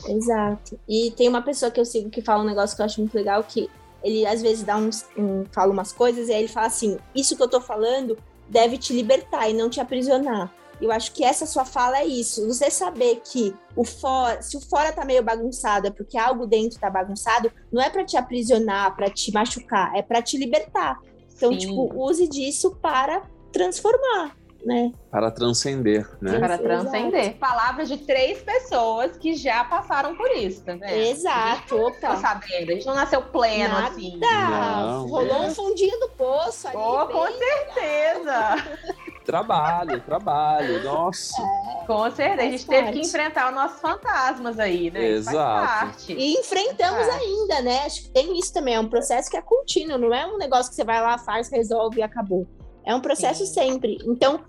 [0.09, 0.79] Exato.
[0.89, 3.15] E tem uma pessoa que eu sigo que fala um negócio que eu acho muito
[3.15, 3.69] legal, que
[4.03, 7.37] ele às vezes dá uns, um, fala umas coisas e aí ele fala assim, isso
[7.37, 8.19] que eu tô falando
[8.49, 10.53] deve te libertar e não te aprisionar.
[10.81, 12.47] Eu acho que essa sua fala é isso.
[12.47, 16.79] Você saber que o fora, se o fora tá meio bagunçado, é porque algo dentro
[16.79, 20.99] tá bagunçado, não é para te aprisionar, para te machucar, é para te libertar.
[21.35, 21.59] Então, Sim.
[21.59, 23.23] tipo, use disso para
[23.53, 24.93] transformar né?
[25.11, 26.39] Para transcender, né?
[26.39, 27.37] Para transcender.
[27.37, 30.91] Palavras de três pessoas que já passaram por isso, tá vendo?
[30.91, 31.75] Exato.
[31.77, 33.89] A gente não sabendo, a gente não nasceu pleno Nada.
[33.89, 34.17] assim.
[34.19, 35.47] Não, Rolou é.
[35.47, 36.77] um fundinho do poço ali.
[36.77, 38.85] Oh, com certeza.
[39.25, 41.41] trabalho, trabalho, nossa.
[41.41, 45.05] É, com certeza, a gente teve que enfrentar os nossos fantasmas aí, né?
[45.07, 46.11] Exato.
[46.11, 47.85] E enfrentamos ainda, né?
[47.85, 50.71] Acho que tem isso também, é um processo que é contínuo, não é um negócio
[50.71, 52.47] que você vai lá, faz, resolve e acabou.
[52.87, 53.55] É um processo Sim.
[53.55, 53.99] sempre.
[54.05, 54.41] Então,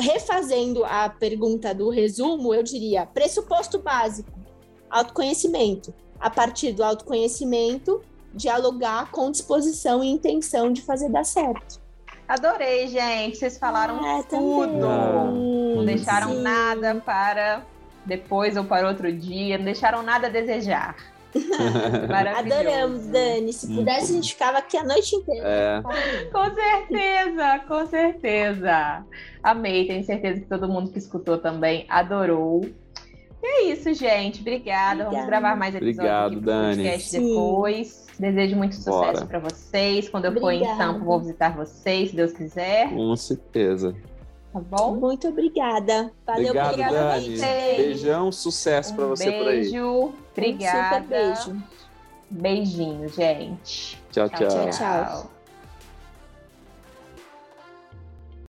[0.00, 4.32] refazendo a pergunta do resumo, eu diria: pressuposto básico,
[4.88, 5.94] autoconhecimento.
[6.18, 8.02] A partir do autoconhecimento,
[8.34, 11.80] dialogar com disposição e intenção de fazer dar certo.
[12.28, 13.38] Adorei, gente.
[13.38, 14.86] Vocês falaram é, tudo.
[15.76, 16.42] Não deixaram Sim.
[16.42, 17.64] nada para
[18.04, 19.58] depois ou para outro dia.
[19.58, 20.94] Não deixaram nada a desejar.
[22.36, 23.52] Adoramos, Dani.
[23.52, 25.48] Se pudesse, a gente ficava aqui a noite inteira.
[25.48, 25.82] É.
[26.30, 29.04] Com certeza, com certeza.
[29.42, 32.64] Amei, tenho certeza que todo mundo que escutou também adorou.
[33.42, 34.40] E é isso, gente.
[34.40, 35.04] Obrigada.
[35.04, 35.10] Obrigada.
[35.10, 36.76] Vamos gravar mais episódios Obrigado, aqui Dani.
[36.76, 37.28] podcast Sim.
[37.28, 38.06] depois.
[38.18, 40.08] Desejo muito sucesso para vocês.
[40.10, 40.58] Quando eu Obrigada.
[40.58, 42.90] for em Sampa, vou visitar vocês, se Deus quiser.
[42.90, 43.96] Com certeza.
[44.52, 44.96] Tá bom?
[44.96, 46.12] Muito obrigada.
[46.26, 47.38] Valeu, Obrigado, obrigada, Dani.
[47.76, 49.60] Beijão, sucesso um para você beijo, por aí.
[49.60, 51.30] Beijo, obrigada.
[51.30, 51.62] Um super beijo.
[52.30, 54.00] Beijinho, gente.
[54.10, 54.28] tchau.
[54.28, 54.48] tchau.
[54.48, 55.39] tchau, tchau.